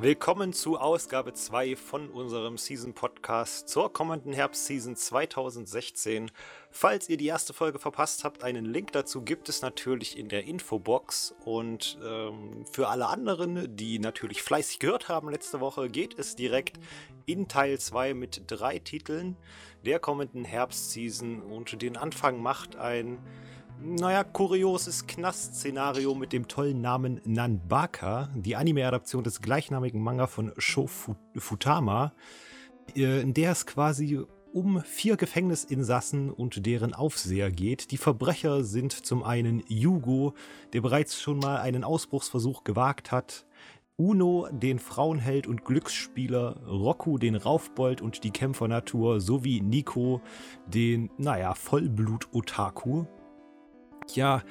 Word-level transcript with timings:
Willkommen 0.00 0.52
zu 0.52 0.78
Ausgabe 0.78 1.32
2 1.32 1.74
von 1.74 2.08
unserem 2.08 2.56
Season 2.56 2.94
Podcast 2.94 3.68
zur 3.68 3.92
kommenden 3.92 4.32
Herbstseason 4.32 4.94
2016. 4.94 6.30
Falls 6.70 7.08
ihr 7.08 7.16
die 7.16 7.26
erste 7.26 7.52
Folge 7.52 7.80
verpasst 7.80 8.22
habt, 8.22 8.44
einen 8.44 8.64
Link 8.64 8.92
dazu 8.92 9.22
gibt 9.22 9.48
es 9.48 9.60
natürlich 9.60 10.16
in 10.16 10.28
der 10.28 10.44
Infobox. 10.44 11.34
Und 11.44 11.98
ähm, 12.04 12.64
für 12.70 12.86
alle 12.86 13.08
anderen, 13.08 13.74
die 13.76 13.98
natürlich 13.98 14.40
fleißig 14.40 14.78
gehört 14.78 15.08
haben 15.08 15.30
letzte 15.30 15.58
Woche, 15.58 15.90
geht 15.90 16.16
es 16.16 16.36
direkt 16.36 16.78
in 17.26 17.48
Teil 17.48 17.80
2 17.80 18.14
mit 18.14 18.42
drei 18.46 18.78
Titeln 18.78 19.36
der 19.84 19.98
kommenden 19.98 20.44
Herbstseason. 20.44 21.42
Und 21.42 21.82
den 21.82 21.96
Anfang 21.96 22.40
macht 22.40 22.76
ein 22.76 23.18
naja, 23.82 24.24
kurioses 24.24 25.06
Knast-Szenario 25.06 26.14
mit 26.14 26.32
dem 26.32 26.48
tollen 26.48 26.80
Namen 26.80 27.20
Nanbaka, 27.24 28.28
die 28.34 28.56
Anime-Adaption 28.56 29.24
des 29.24 29.40
gleichnamigen 29.40 30.02
Manga 30.02 30.26
von 30.26 30.52
Sho 30.58 30.88
Futama, 31.36 32.12
äh, 32.96 33.20
in 33.20 33.34
der 33.34 33.52
es 33.52 33.66
quasi 33.66 34.20
um 34.52 34.82
vier 34.82 35.16
Gefängnisinsassen 35.16 36.30
und 36.30 36.66
deren 36.66 36.94
Aufseher 36.94 37.50
geht. 37.50 37.90
Die 37.90 37.98
Verbrecher 37.98 38.64
sind 38.64 38.92
zum 38.92 39.22
einen 39.22 39.62
Yugo, 39.68 40.34
der 40.72 40.80
bereits 40.80 41.20
schon 41.20 41.38
mal 41.38 41.58
einen 41.58 41.84
Ausbruchsversuch 41.84 42.64
gewagt 42.64 43.12
hat, 43.12 43.46
Uno, 44.00 44.48
den 44.52 44.78
Frauenheld 44.78 45.48
und 45.48 45.64
Glücksspieler, 45.64 46.60
Roku, 46.68 47.18
den 47.18 47.34
Raufbold 47.34 48.00
und 48.00 48.22
die 48.22 48.30
Kämpfernatur, 48.30 49.20
sowie 49.20 49.60
Nico, 49.60 50.20
den, 50.66 51.10
naja, 51.18 51.54
Vollblut-Otaku. 51.54 53.06
Ja, 54.14 54.42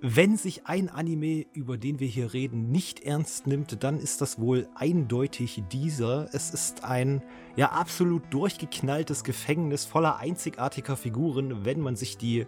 wenn 0.00 0.36
sich 0.36 0.66
ein 0.66 0.88
Anime, 0.88 1.46
über 1.52 1.78
den 1.78 2.00
wir 2.00 2.06
hier 2.08 2.32
reden, 2.32 2.70
nicht 2.70 3.00
ernst 3.00 3.46
nimmt, 3.46 3.82
dann 3.82 3.98
ist 3.98 4.20
das 4.20 4.38
wohl 4.38 4.68
eindeutig 4.74 5.62
dieser. 5.72 6.28
Es 6.34 6.50
ist 6.50 6.84
ein 6.84 7.22
ja 7.56 7.72
absolut 7.72 8.22
durchgeknalltes 8.30 9.24
Gefängnis 9.24 9.84
voller 9.84 10.18
einzigartiger 10.18 10.96
Figuren, 10.96 11.64
wenn 11.64 11.80
man 11.80 11.96
sich 11.96 12.18
die 12.18 12.46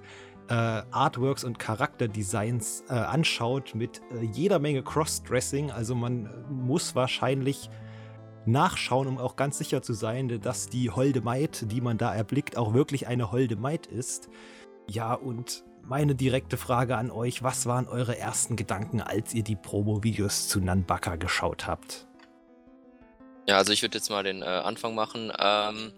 äh, 0.49 0.55
Artworks 0.55 1.45
und 1.45 1.59
Charakterdesigns 1.59 2.85
äh, 2.89 2.95
anschaut 2.95 3.75
mit 3.75 4.01
äh, 4.13 4.25
jeder 4.25 4.59
Menge 4.59 4.83
Crossdressing. 4.83 5.71
Also 5.71 5.95
man 5.95 6.29
muss 6.51 6.95
wahrscheinlich 6.95 7.71
nachschauen, 8.47 9.09
um 9.09 9.19
auch 9.19 9.37
ganz 9.37 9.59
sicher 9.59 9.83
zu 9.83 9.93
sein, 9.93 10.41
dass 10.41 10.69
die 10.69 10.91
Holde 10.91 11.21
Maid, 11.21 11.71
die 11.71 11.81
man 11.81 11.99
da 11.99 12.15
erblickt, 12.15 12.57
auch 12.57 12.73
wirklich 12.75 13.07
eine 13.07 13.31
Holde 13.31 13.57
Maid 13.57 13.87
ist. 13.87 14.29
Ja, 14.89 15.13
und 15.13 15.65
meine 15.89 16.15
direkte 16.15 16.59
Frage 16.59 16.97
an 16.97 17.11
euch, 17.11 17.43
was 17.43 17.67
waren 17.67 17.89
eure 17.89 18.19
ersten 18.19 18.57
Gedanken, 18.57 19.01
als 19.01 19.33
ihr 19.33 19.43
die 19.43 19.57
Promo-Videos 19.57 20.49
zu 20.49 20.61
Nanbaka 20.61 21.17
geschaut 21.17 21.67
habt? 21.67 22.07
Ja, 23.47 23.57
also 23.57 23.73
ich 23.73 23.81
würde 23.81 23.97
jetzt 23.97 24.11
mal 24.11 24.23
den 24.23 24.43
äh, 24.43 24.45
Anfang 24.45 24.95
machen. 24.95 25.33
Ähm, 25.39 25.93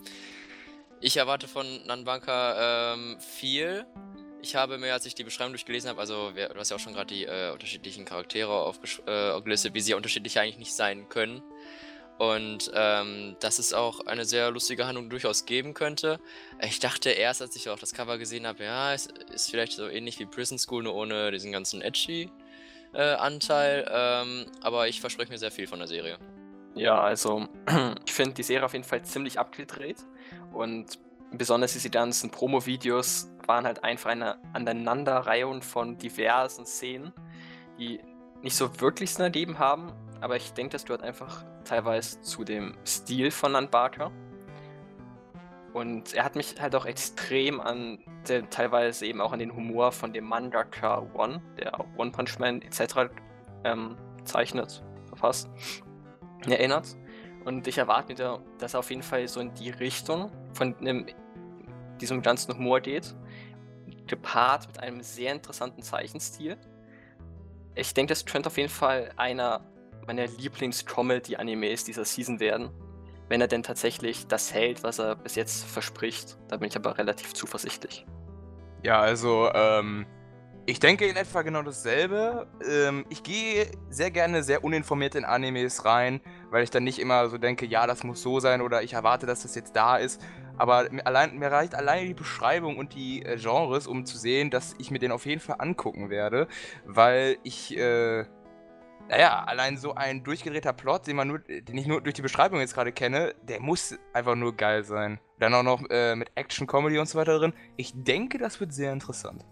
ich 1.01 1.17
erwarte 1.17 1.49
von 1.49 1.67
Nanbaka 1.87 2.95
ähm, 2.95 3.19
viel. 3.19 3.85
Ich 4.43 4.55
habe 4.55 4.79
mir, 4.79 4.93
als 4.93 5.07
ich 5.07 5.17
die 5.17 5.25
Beschreibung 5.25 5.53
durchgelesen 5.53 5.91
habe, 5.91 6.01
also 6.01 6.31
du 6.31 6.55
hast 6.55 6.71
ja 6.71 6.77
auch 6.77 6.81
schon 6.81 6.95
gerade 6.95 7.13
die 7.13 7.25
äh, 7.25 7.51
unterschiedlichen 7.51 8.05
Charaktere 8.05 8.53
aufgelistet, 8.53 9.73
äh, 9.73 9.75
wie 9.75 9.81
sie 9.81 9.95
unterschiedlich 9.95 10.39
eigentlich 10.39 10.59
nicht 10.59 10.75
sein 10.75 11.09
können. 11.09 11.43
Und 12.21 12.71
ähm, 12.75 13.35
dass 13.41 13.59
es 13.59 13.73
auch 13.73 14.01
eine 14.01 14.27
sehr 14.27 14.51
lustige 14.51 14.87
Handlung 14.87 15.09
durchaus 15.09 15.47
geben 15.47 15.73
könnte. 15.73 16.21
Ich 16.61 16.79
dachte 16.79 17.09
erst, 17.09 17.41
als 17.41 17.57
ich 17.57 17.71
auch 17.71 17.79
das 17.79 17.95
Cover 17.95 18.19
gesehen 18.19 18.47
habe, 18.47 18.63
ja, 18.63 18.93
es 18.93 19.09
ist 19.33 19.51
vielleicht 19.51 19.73
so 19.73 19.89
ähnlich 19.89 20.19
wie 20.19 20.27
Prison 20.27 20.59
School, 20.59 20.83
nur 20.83 20.95
ohne 20.95 21.31
diesen 21.31 21.51
ganzen 21.51 21.81
edgy 21.81 22.31
äh, 22.93 23.15
Anteil. 23.15 23.91
Ähm, 23.91 24.45
aber 24.61 24.87
ich 24.87 25.01
verspreche 25.01 25.33
mir 25.33 25.39
sehr 25.39 25.51
viel 25.51 25.67
von 25.67 25.79
der 25.79 25.89
Serie. 25.89 26.19
Ja, 26.75 27.01
also 27.01 27.49
ich 28.05 28.13
finde 28.13 28.35
die 28.35 28.43
Serie 28.43 28.67
auf 28.67 28.75
jeden 28.75 28.85
Fall 28.85 29.03
ziemlich 29.03 29.39
abgedreht. 29.39 30.05
Und 30.53 30.99
besonders 31.33 31.73
diese 31.73 31.89
ganzen 31.89 32.29
Promo-Videos 32.29 33.31
waren 33.47 33.65
halt 33.65 33.83
einfach 33.83 34.11
eine 34.11 34.37
Aneinanderreihung 34.53 35.63
von 35.63 35.97
diversen 35.97 36.67
Szenen, 36.67 37.15
die 37.79 37.99
nicht 38.43 38.57
so 38.57 38.79
wirklich 38.79 39.15
Sinn 39.15 39.25
ergeben 39.25 39.59
haben, 39.59 39.95
aber 40.21 40.37
ich 40.37 40.53
denke, 40.53 40.73
das 40.73 40.85
gehört 40.85 41.03
einfach 41.03 41.45
teilweise 41.65 42.21
zu 42.21 42.45
dem 42.45 42.77
Stil 42.87 43.31
von 43.31 43.53
Nan 43.53 43.71
Barker. 43.71 44.11
Und 45.73 46.15
er 46.15 46.25
hat 46.25 46.35
mich 46.35 46.61
halt 46.61 46.75
auch 46.75 46.85
extrem 46.85 47.61
an, 47.61 47.99
der, 48.29 48.49
teilweise 48.51 49.07
eben 49.07 49.21
auch 49.21 49.33
an 49.33 49.39
den 49.39 49.55
Humor 49.55 49.93
von 49.93 50.13
dem 50.13 50.25
Mangaka 50.25 51.07
One, 51.15 51.41
der 51.59 51.79
One 51.97 52.11
Punch 52.11 52.39
Man 52.39 52.61
etc. 52.63 53.11
Ähm, 53.65 53.97
zeichnet, 54.25 54.83
verfasst, 55.07 55.49
erinnert. 56.47 56.97
Und 57.45 57.67
ich 57.67 57.79
erwarte 57.79 58.13
mir, 58.13 58.43
dass 58.59 58.75
er 58.75 58.81
auf 58.81 58.91
jeden 58.91 59.03
Fall 59.03 59.27
so 59.29 59.41
in 59.41 59.55
die 59.55 59.71
Richtung 59.71 60.31
von 60.53 60.77
einem, 60.79 61.07
diesem 62.01 62.21
ganzen 62.21 62.55
Humor 62.55 62.81
geht, 62.81 63.15
gepaart 64.07 64.67
mit 64.67 64.81
einem 64.81 65.03
sehr 65.03 65.33
interessanten 65.33 65.83
Zeichenstil. 65.83 66.59
Ich 67.75 67.95
denke, 67.95 68.11
das 68.11 68.27
könnte 68.27 68.49
auf 68.49 68.59
jeden 68.59 68.69
Fall 68.69 69.13
einer 69.17 69.65
meiner 70.07 70.27
Lieblings-Comedy-Animes 70.27 71.85
dieser 71.85 72.05
Season 72.05 72.41
werden. 72.41 72.71
Wenn 73.29 73.41
er 73.41 73.49
denn 73.49 73.63
tatsächlich 73.63 74.27
das 74.27 74.53
hält, 74.53 74.83
was 74.83 74.99
er 74.99 75.17
bis 75.17 75.37
jetzt 75.37 75.65
verspricht. 75.65 76.37
Da 76.49 76.57
bin 76.57 76.69
ich 76.69 76.77
aber 76.77 76.99
relativ 76.99 77.33
zuversichtlich. 77.33 78.07
Ja, 78.83 79.01
also, 79.01 79.51
ähm, 79.55 80.07
ich 80.67 80.79
denke 80.79 81.07
in 81.07 81.17
etwa 81.17 81.43
genau 81.43 81.63
dasselbe. 81.63 82.47
Ähm, 82.69 83.05
ich 83.09 83.23
gehe 83.23 83.71
sehr 83.89 84.11
gerne 84.11 84.43
sehr 84.43 84.63
uninformiert 84.63 85.15
in 85.15 85.25
Animes 85.25 85.85
rein, 85.85 86.21
weil 86.51 86.63
ich 86.63 86.71
dann 86.71 86.85
nicht 86.85 86.99
immer 86.99 87.29
so 87.29 87.39
denke, 87.39 87.67
ja, 87.67 87.87
das 87.87 88.05
muss 88.05 88.23
so 88.23 88.41
sein 88.41 88.61
oder 88.61 88.83
ich 88.83 88.93
erwarte, 88.93 89.27
dass 89.27 89.43
das 89.43 89.55
jetzt 89.55 89.75
da 89.75 89.97
ist. 89.97 90.21
Aber 90.59 90.89
mir, 90.91 91.07
allein, 91.07 91.39
mir 91.39 91.51
reicht 91.51 91.75
allein 91.75 92.07
die 92.07 92.15
Beschreibung 92.15 92.77
und 92.77 92.95
die 92.95 93.25
äh, 93.25 93.37
Genres, 93.37 93.87
um 93.87 94.05
zu 94.05 94.19
sehen, 94.19 94.51
dass 94.51 94.75
ich 94.79 94.91
mir 94.91 94.99
den 94.99 95.11
auf 95.11 95.27
jeden 95.27 95.41
Fall 95.41 95.57
angucken 95.59 96.11
werde, 96.11 96.49
weil 96.85 97.39
ich, 97.43 97.77
äh, 97.77 98.27
naja, 99.11 99.43
allein 99.45 99.77
so 99.77 99.95
ein 99.95 100.23
durchgedrehter 100.23 100.73
Plot, 100.73 101.09
den, 101.09 101.17
man 101.17 101.27
nur, 101.27 101.41
den 101.41 101.77
ich 101.77 101.87
nur 101.87 102.01
durch 102.01 102.15
die 102.15 102.23
Beschreibung 102.23 102.61
jetzt 102.61 102.75
gerade 102.75 102.93
kenne, 102.93 103.35
der 103.43 103.61
muss 103.61 103.99
einfach 104.13 104.37
nur 104.37 104.57
geil 104.57 104.85
sein. 104.85 105.19
Dann 105.41 105.53
auch 105.53 105.65
noch 105.65 105.83
äh, 105.91 106.15
mit 106.15 106.31
Action, 106.37 106.69
Comedy 106.69 106.97
und 106.97 107.09
so 107.09 107.19
weiter 107.19 107.39
drin. 107.39 107.53
Ich 107.77 107.93
denke, 107.93 108.39
das 108.39 108.61
wird 108.61 108.73
sehr 108.73 108.93
interessant. 108.93 109.45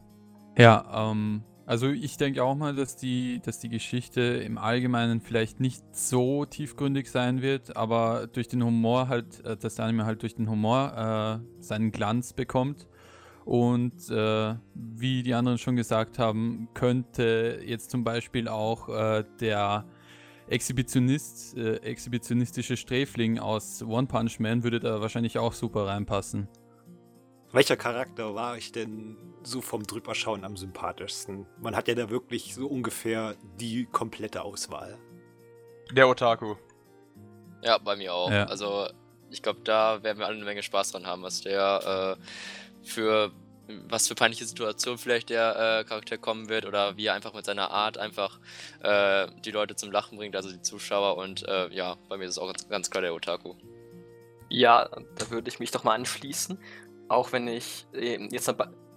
Ja, 0.56 1.10
ähm, 1.10 1.42
also 1.66 1.88
ich 1.88 2.16
denke 2.16 2.44
auch 2.44 2.54
mal, 2.54 2.72
dass 2.76 2.96
die, 2.96 3.40
dass 3.44 3.58
die 3.58 3.68
Geschichte 3.68 4.20
im 4.20 4.58
Allgemeinen 4.58 5.20
vielleicht 5.20 5.58
nicht 5.58 5.82
so 5.92 6.44
tiefgründig 6.44 7.10
sein 7.10 7.42
wird, 7.42 7.76
aber 7.76 8.28
durch 8.28 8.46
den 8.46 8.62
Humor 8.62 9.08
halt, 9.08 9.44
äh, 9.44 9.56
dass 9.56 9.74
der 9.74 9.86
Anime 9.86 10.06
halt 10.06 10.22
durch 10.22 10.36
den 10.36 10.48
Humor 10.48 11.42
äh, 11.58 11.62
seinen 11.62 11.90
Glanz 11.90 12.32
bekommt. 12.32 12.86
Und 13.48 14.10
äh, 14.10 14.56
wie 14.74 15.22
die 15.22 15.32
anderen 15.32 15.56
schon 15.56 15.74
gesagt 15.74 16.18
haben, 16.18 16.68
könnte 16.74 17.62
jetzt 17.64 17.90
zum 17.90 18.04
Beispiel 18.04 18.46
auch 18.46 18.90
äh, 18.90 19.24
der 19.40 19.86
Exhibitionist, 20.48 21.56
äh, 21.56 21.76
exhibitionistische 21.76 22.76
Sträfling 22.76 23.38
aus 23.38 23.82
One 23.82 24.06
Punch 24.06 24.38
Man 24.38 24.64
würde 24.64 24.80
da 24.80 25.00
wahrscheinlich 25.00 25.38
auch 25.38 25.54
super 25.54 25.86
reinpassen. 25.86 26.46
Welcher 27.50 27.78
Charakter 27.78 28.34
war 28.34 28.58
ich 28.58 28.70
denn 28.70 29.16
so 29.42 29.62
vom 29.62 29.82
Drüberschauen 29.82 30.44
am 30.44 30.58
sympathischsten? 30.58 31.46
Man 31.58 31.74
hat 31.74 31.88
ja 31.88 31.94
da 31.94 32.10
wirklich 32.10 32.54
so 32.54 32.66
ungefähr 32.66 33.34
die 33.58 33.86
komplette 33.86 34.42
Auswahl. 34.42 34.98
Der 35.96 36.06
Otaku. 36.06 36.56
Ja, 37.62 37.78
bei 37.78 37.96
mir 37.96 38.12
auch. 38.12 38.30
Ja. 38.30 38.44
Also 38.44 38.88
ich 39.30 39.40
glaube, 39.40 39.60
da 39.64 40.02
werden 40.02 40.18
wir 40.18 40.26
alle 40.26 40.36
eine 40.36 40.44
Menge 40.44 40.62
Spaß 40.62 40.92
dran 40.92 41.06
haben, 41.06 41.22
was 41.22 41.40
der 41.40 42.16
äh, 42.18 42.22
für 42.82 43.32
was 43.88 44.08
für 44.08 44.14
peinliche 44.14 44.46
Situation 44.46 44.96
vielleicht 44.98 45.28
der 45.30 45.80
äh, 45.80 45.84
Charakter 45.84 46.16
kommen 46.16 46.48
wird 46.48 46.64
oder 46.64 46.96
wie 46.96 47.06
er 47.06 47.14
einfach 47.14 47.34
mit 47.34 47.44
seiner 47.44 47.70
Art 47.70 47.98
einfach 47.98 48.40
äh, 48.82 49.28
die 49.44 49.50
Leute 49.50 49.76
zum 49.76 49.92
Lachen 49.92 50.16
bringt, 50.16 50.36
also 50.36 50.50
die 50.50 50.62
Zuschauer 50.62 51.18
und 51.18 51.46
äh, 51.46 51.68
ja, 51.68 51.96
bei 52.08 52.16
mir 52.16 52.24
ist 52.24 52.32
es 52.32 52.38
auch 52.38 52.46
ganz, 52.46 52.68
ganz, 52.68 52.90
klar 52.90 53.02
der 53.02 53.14
Otaku. 53.14 53.54
Ja, 54.48 54.88
da 55.16 55.30
würde 55.30 55.50
ich 55.50 55.60
mich 55.60 55.70
doch 55.70 55.84
mal 55.84 55.94
anschließen, 55.94 56.58
auch 57.08 57.32
wenn 57.32 57.46
ich 57.48 57.86
jetzt 57.92 58.48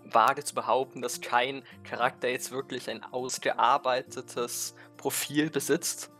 wage 0.06 0.44
zu 0.44 0.56
behaupten, 0.56 1.02
dass 1.02 1.22
kein 1.22 1.64
Charakter 1.84 2.30
jetzt 2.30 2.52
wirklich 2.52 2.90
ein 2.90 3.04
ausgearbeitetes 3.04 4.76
Profil 4.98 5.50
besitzt. 5.50 6.12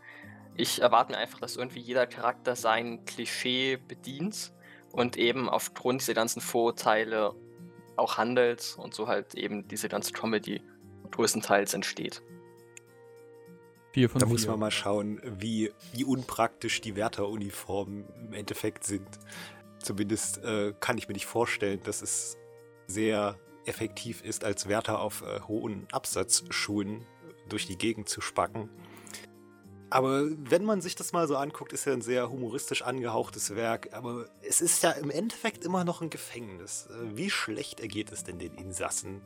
Ich 0.54 0.82
erwarte 0.82 1.12
mir 1.12 1.18
einfach, 1.18 1.40
dass 1.40 1.56
irgendwie 1.56 1.80
jeder 1.80 2.06
Charakter 2.06 2.56
sein 2.56 3.06
Klischee 3.06 3.76
bedient 3.76 4.52
und 4.90 5.16
eben 5.16 5.48
aufgrund 5.48 6.02
dieser 6.02 6.14
ganzen 6.14 6.42
Vorurteile 6.42 7.34
auch 8.02 8.18
handelt 8.18 8.74
und 8.78 8.94
so 8.94 9.06
halt 9.06 9.34
eben 9.34 9.66
diese 9.68 9.88
ganze 9.88 10.12
Comedy 10.12 10.60
größtenteils 11.10 11.74
entsteht. 11.74 12.22
Vier 13.92 14.08
von 14.08 14.20
da 14.20 14.26
vier. 14.26 14.32
muss 14.32 14.46
man 14.46 14.58
mal 14.58 14.70
schauen, 14.70 15.20
wie, 15.22 15.70
wie 15.92 16.04
unpraktisch 16.04 16.80
die 16.80 16.96
Wärteruniformen 16.96 18.06
im 18.28 18.32
Endeffekt 18.32 18.84
sind. 18.84 19.06
Zumindest 19.78 20.42
äh, 20.44 20.72
kann 20.80 20.96
ich 20.96 21.08
mir 21.08 21.14
nicht 21.14 21.26
vorstellen, 21.26 21.80
dass 21.84 22.02
es 22.02 22.38
sehr 22.86 23.38
effektiv 23.66 24.24
ist, 24.24 24.44
als 24.44 24.68
Wärter 24.68 25.00
auf 25.00 25.22
äh, 25.22 25.40
hohen 25.40 25.86
Absatzschuhen 25.92 27.04
durch 27.48 27.66
die 27.66 27.76
Gegend 27.76 28.08
zu 28.08 28.20
spacken. 28.20 28.70
Aber 29.92 30.22
wenn 30.48 30.64
man 30.64 30.80
sich 30.80 30.94
das 30.94 31.12
mal 31.12 31.28
so 31.28 31.36
anguckt, 31.36 31.74
ist 31.74 31.84
ja 31.84 31.92
ein 31.92 32.00
sehr 32.00 32.30
humoristisch 32.30 32.80
angehauchtes 32.80 33.54
Werk. 33.54 33.90
Aber 33.92 34.26
es 34.40 34.62
ist 34.62 34.82
ja 34.82 34.92
im 34.92 35.10
Endeffekt 35.10 35.66
immer 35.66 35.84
noch 35.84 36.00
ein 36.00 36.08
Gefängnis. 36.08 36.88
Äh, 36.88 37.14
wie 37.14 37.28
schlecht 37.28 37.78
ergeht 37.78 38.10
es 38.10 38.24
denn 38.24 38.38
den 38.38 38.54
Insassen? 38.54 39.20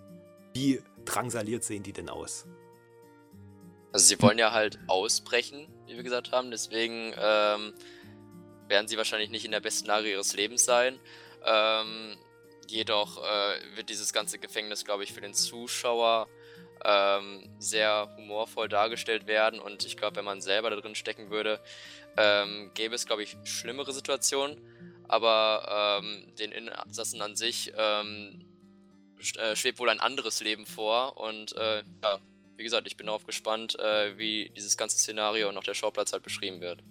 Wie 0.54 0.82
drangsaliert 1.04 1.62
sehen 1.62 1.84
die 1.84 1.92
denn 1.92 2.08
aus? 2.08 2.46
Also 3.92 4.06
sie 4.06 4.20
wollen 4.20 4.38
ja 4.38 4.50
halt 4.50 4.80
ausbrechen, 4.88 5.68
wie 5.86 5.94
wir 5.94 6.02
gesagt 6.02 6.32
haben. 6.32 6.50
Deswegen 6.50 7.14
ähm, 7.16 7.72
werden 8.66 8.88
sie 8.88 8.96
wahrscheinlich 8.96 9.30
nicht 9.30 9.44
in 9.44 9.52
der 9.52 9.60
besten 9.60 9.86
Lage 9.86 10.10
ihres 10.10 10.34
Lebens 10.34 10.64
sein. 10.64 10.98
Ähm, 11.44 12.16
jedoch 12.66 13.18
äh, 13.18 13.76
wird 13.76 13.88
dieses 13.88 14.12
ganze 14.12 14.40
Gefängnis, 14.40 14.84
glaube 14.84 15.04
ich, 15.04 15.12
für 15.12 15.20
den 15.20 15.32
Zuschauer 15.32 16.26
ähm, 16.84 17.48
sehr 17.58 18.08
humorvoll 18.16 18.68
dargestellt 18.68 19.26
werden. 19.26 19.60
Und 19.60 19.84
ich 19.84 19.96
glaube, 19.96 20.16
wenn 20.16 20.24
man 20.24 20.40
selber 20.40 20.70
da 20.70 20.76
drin 20.76 20.94
stecken 20.94 21.30
würde, 21.30 21.60
ähm, 22.16 22.70
gäbe 22.74 22.94
es, 22.94 23.06
glaube 23.06 23.22
ich, 23.22 23.36
schlimmere 23.44 23.92
Situationen. 23.92 24.58
Aber 25.08 26.00
ähm, 26.02 26.34
den 26.36 26.52
Insassen 26.52 27.22
an 27.22 27.36
sich 27.36 27.72
ähm, 27.76 28.44
äh, 29.38 29.54
schwebt 29.54 29.78
wohl 29.78 29.88
ein 29.88 30.00
anderes 30.00 30.40
Leben 30.40 30.66
vor. 30.66 31.16
Und 31.16 31.56
äh, 31.56 31.82
ja, 32.02 32.18
wie 32.56 32.64
gesagt, 32.64 32.86
ich 32.86 32.96
bin 32.96 33.06
darauf 33.06 33.24
gespannt, 33.24 33.78
äh, 33.78 34.18
wie 34.18 34.50
dieses 34.56 34.76
ganze 34.76 34.98
Szenario 34.98 35.48
und 35.48 35.56
auch 35.56 35.64
der 35.64 35.74
Schauplatz 35.74 36.12
halt 36.12 36.22
beschrieben 36.22 36.60
wird. 36.60 36.82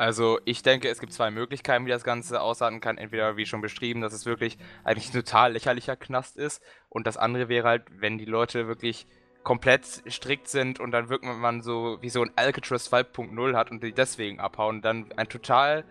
Also 0.00 0.40
ich 0.46 0.62
denke, 0.62 0.88
es 0.88 0.98
gibt 0.98 1.12
zwei 1.12 1.30
Möglichkeiten, 1.30 1.84
wie 1.84 1.90
das 1.90 2.04
Ganze 2.04 2.40
ausarten 2.40 2.80
kann. 2.80 2.96
Entweder, 2.96 3.36
wie 3.36 3.44
schon 3.44 3.60
beschrieben, 3.60 4.00
dass 4.00 4.14
es 4.14 4.24
wirklich 4.24 4.56
eigentlich 4.82 5.10
ein 5.10 5.12
total 5.12 5.52
lächerlicher 5.52 5.94
Knast 5.94 6.38
ist. 6.38 6.62
Und 6.88 7.06
das 7.06 7.18
andere 7.18 7.50
wäre 7.50 7.68
halt, 7.68 7.82
wenn 7.98 8.16
die 8.16 8.24
Leute 8.24 8.66
wirklich 8.66 9.06
komplett 9.42 9.84
strikt 10.08 10.48
sind 10.48 10.80
und 10.80 10.92
dann 10.92 11.10
wirkt 11.10 11.26
man 11.26 11.60
so 11.60 11.98
wie 12.00 12.08
so 12.08 12.22
ein 12.22 12.32
Alcatraz 12.34 12.90
2.0 12.90 13.54
hat 13.54 13.70
und 13.70 13.82
die 13.82 13.92
deswegen 13.92 14.40
abhauen. 14.40 14.80
Dann 14.80 15.12
ein 15.18 15.28
total 15.28 15.84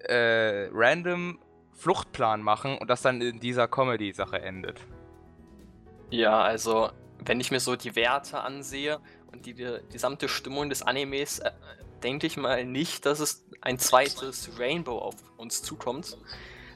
äh, 0.00 0.68
random 0.72 1.38
Fluchtplan 1.74 2.42
machen 2.42 2.76
und 2.76 2.90
das 2.90 3.02
dann 3.02 3.20
in 3.20 3.38
dieser 3.38 3.68
Comedy-Sache 3.68 4.42
endet. 4.42 4.80
Ja, 6.10 6.40
also 6.40 6.90
wenn 7.24 7.38
ich 7.38 7.52
mir 7.52 7.60
so 7.60 7.76
die 7.76 7.94
Werte 7.94 8.40
ansehe 8.40 8.98
und 9.30 9.46
die, 9.46 9.54
die 9.54 9.78
gesamte 9.92 10.28
Stimmung 10.28 10.70
des 10.70 10.82
Animes, 10.82 11.38
äh, 11.38 11.52
denke 12.02 12.26
ich 12.26 12.36
mal 12.36 12.64
nicht, 12.64 13.06
dass 13.06 13.20
es 13.20 13.44
ein 13.60 13.78
zweites 13.78 14.58
Rainbow 14.58 14.98
auf 14.98 15.16
uns 15.36 15.62
zukommt, 15.62 16.16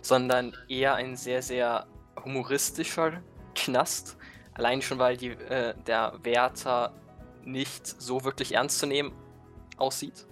sondern 0.01 0.57
eher 0.69 0.95
ein 0.95 1.17
sehr, 1.17 1.43
sehr 1.43 1.87
humoristischer 2.25 3.23
Knast. 3.55 4.17
Allein 4.55 4.83
schon, 4.83 4.99
weil 4.99 5.17
die, 5.17 5.31
äh, 5.31 5.75
der 5.87 6.19
Wärter 6.23 6.93
nicht 7.45 7.87
so 7.87 8.25
wirklich 8.25 8.55
ernst 8.55 8.79
zu 8.79 8.87
nehmen 8.87 9.13
aussieht. 9.77 10.27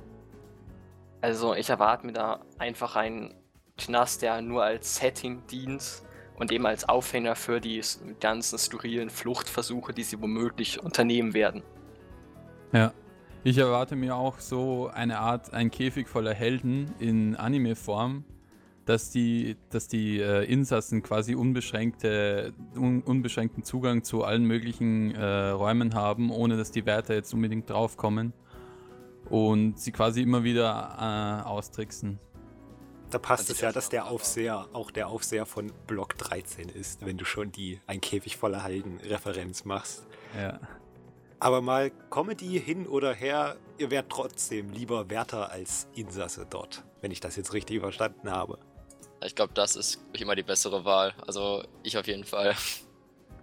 Also 1.20 1.54
ich 1.54 1.68
erwarte 1.68 2.06
mir 2.06 2.12
da 2.12 2.40
einfach 2.58 2.96
einen 2.96 3.34
Knast, 3.76 4.22
der 4.22 4.40
nur 4.42 4.64
als 4.64 4.96
Setting 4.96 5.46
dient 5.46 6.02
und 6.38 6.52
eben 6.52 6.66
als 6.66 6.88
Aufhänger 6.88 7.36
für 7.36 7.60
die 7.60 7.82
ganzen 8.20 8.58
skurrilen 8.58 9.10
Fluchtversuche, 9.10 9.92
die 9.92 10.02
sie 10.02 10.20
womöglich 10.20 10.82
unternehmen 10.82 11.34
werden. 11.34 11.62
Ja, 12.72 12.92
ich 13.44 13.58
erwarte 13.58 13.96
mir 13.96 14.16
auch 14.16 14.38
so 14.38 14.88
eine 14.88 15.18
Art, 15.18 15.52
ein 15.52 15.70
Käfig 15.70 16.08
voller 16.08 16.34
Helden 16.34 16.92
in 16.98 17.36
Anime-Form, 17.36 18.24
dass 18.84 19.10
die, 19.10 19.56
dass 19.70 19.88
die 19.88 20.20
äh, 20.20 20.44
Insassen 20.44 21.02
quasi 21.02 21.34
unbeschränkte, 21.34 22.52
un, 22.76 23.02
unbeschränkten 23.02 23.62
Zugang 23.62 24.02
zu 24.02 24.24
allen 24.24 24.44
möglichen 24.44 25.14
äh, 25.14 25.50
Räumen 25.50 25.94
haben, 25.94 26.30
ohne 26.30 26.56
dass 26.56 26.70
die 26.70 26.86
Wärter 26.86 27.14
jetzt 27.14 27.32
unbedingt 27.32 27.70
draufkommen 27.70 28.32
und 29.28 29.78
sie 29.78 29.92
quasi 29.92 30.22
immer 30.22 30.44
wieder 30.44 31.42
äh, 31.44 31.48
austricksen. 31.48 32.18
Da 33.10 33.18
passt 33.18 33.50
es 33.50 33.60
ja, 33.60 33.72
dass 33.72 33.88
der 33.88 34.06
Aufseher 34.06 34.68
auch 34.72 34.90
der 34.90 35.08
Aufseher 35.08 35.44
von 35.44 35.72
Block 35.86 36.16
13 36.18 36.68
ist, 36.68 37.04
wenn 37.04 37.16
du 37.16 37.24
schon 37.24 37.50
die 37.50 37.80
Ein 37.86 38.00
Käfig 38.00 38.36
voller 38.36 38.62
Helden-Referenz 38.62 39.64
machst. 39.64 40.06
Ja. 40.36 40.60
Aber 41.40 41.62
mal 41.62 41.90
Comedy 42.10 42.60
hin 42.60 42.86
oder 42.86 43.14
her, 43.14 43.56
ihr 43.78 43.90
wärt 43.90 44.10
trotzdem 44.10 44.70
lieber 44.70 45.08
Wärter 45.08 45.50
als 45.50 45.88
Insasse 45.94 46.46
dort, 46.48 46.84
wenn 47.00 47.10
ich 47.10 47.20
das 47.20 47.36
jetzt 47.36 47.52
richtig 47.54 47.80
verstanden 47.80 48.30
habe. 48.30 48.58
Ich 49.24 49.34
glaube, 49.34 49.52
das 49.54 49.74
ist 49.76 50.00
immer 50.12 50.34
die 50.36 50.42
bessere 50.42 50.84
Wahl. 50.84 51.14
Also 51.26 51.64
ich 51.82 51.96
auf 51.98 52.06
jeden 52.06 52.24
Fall. 52.24 52.54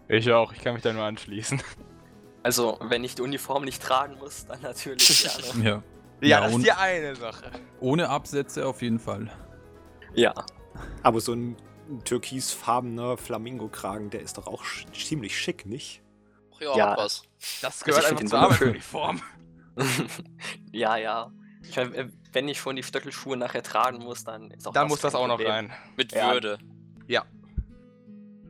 Ich 0.07 0.31
auch, 0.31 0.53
ich 0.53 0.59
kann 0.61 0.73
mich 0.73 0.83
da 0.83 0.93
nur 0.93 1.03
anschließen. 1.03 1.61
Also, 2.43 2.77
wenn 2.81 3.03
ich 3.03 3.15
die 3.15 3.23
Uniform 3.23 3.65
nicht 3.65 3.81
tragen 3.81 4.15
muss, 4.19 4.45
dann 4.45 4.61
natürlich 4.61 5.05
gerne. 5.53 5.65
Ja. 5.65 5.83
Ja, 6.21 6.27
Ja, 6.27 6.41
das 6.41 6.55
ist 6.55 6.65
die 6.65 6.71
eine 6.71 7.15
Sache. 7.15 7.51
Ohne 7.81 8.09
Absätze 8.09 8.65
auf 8.65 8.81
jeden 8.81 8.99
Fall. 8.99 9.29
ja. 10.15 10.33
Aber 11.03 11.19
so 11.19 11.33
ein 11.33 11.57
türkisfarbener 12.05 13.17
Flamingo-Kragen, 13.17 14.09
der 14.11 14.21
ist 14.21 14.37
doch 14.37 14.47
auch 14.47 14.63
sch 14.63 14.85
ziemlich 14.93 15.37
schick, 15.37 15.65
nicht? 15.65 16.01
Ja, 16.59 16.75
Ja. 16.77 16.89
hat 16.91 16.97
was. 16.99 17.23
Das 17.61 17.83
gehört 17.83 18.03
find 18.05 18.19
einfach 18.21 18.29
zur. 18.29 18.39
Arbeitsuniform. 18.39 19.21
ja, 20.71 20.97
ja. 20.97 21.31
Ich 21.63 21.75
mein, 21.75 21.93
äh, 21.93 22.09
wenn 22.33 22.47
ich 22.47 22.57
schon 22.59 22.75
die 22.75 22.83
Stöckelschuhe 22.83 23.37
nachher 23.37 23.63
tragen 23.63 23.99
muss, 23.99 24.23
dann 24.23 24.51
ist 24.51 24.67
auch 24.67 24.73
Dann 24.73 24.85
das 24.85 24.89
muss 24.89 25.01
das 25.01 25.15
auch 25.15 25.27
noch 25.27 25.35
Problem. 25.37 25.51
rein. 25.51 25.73
Mit 25.95 26.13
Ja. 26.13 26.33
Würde. 26.33 26.57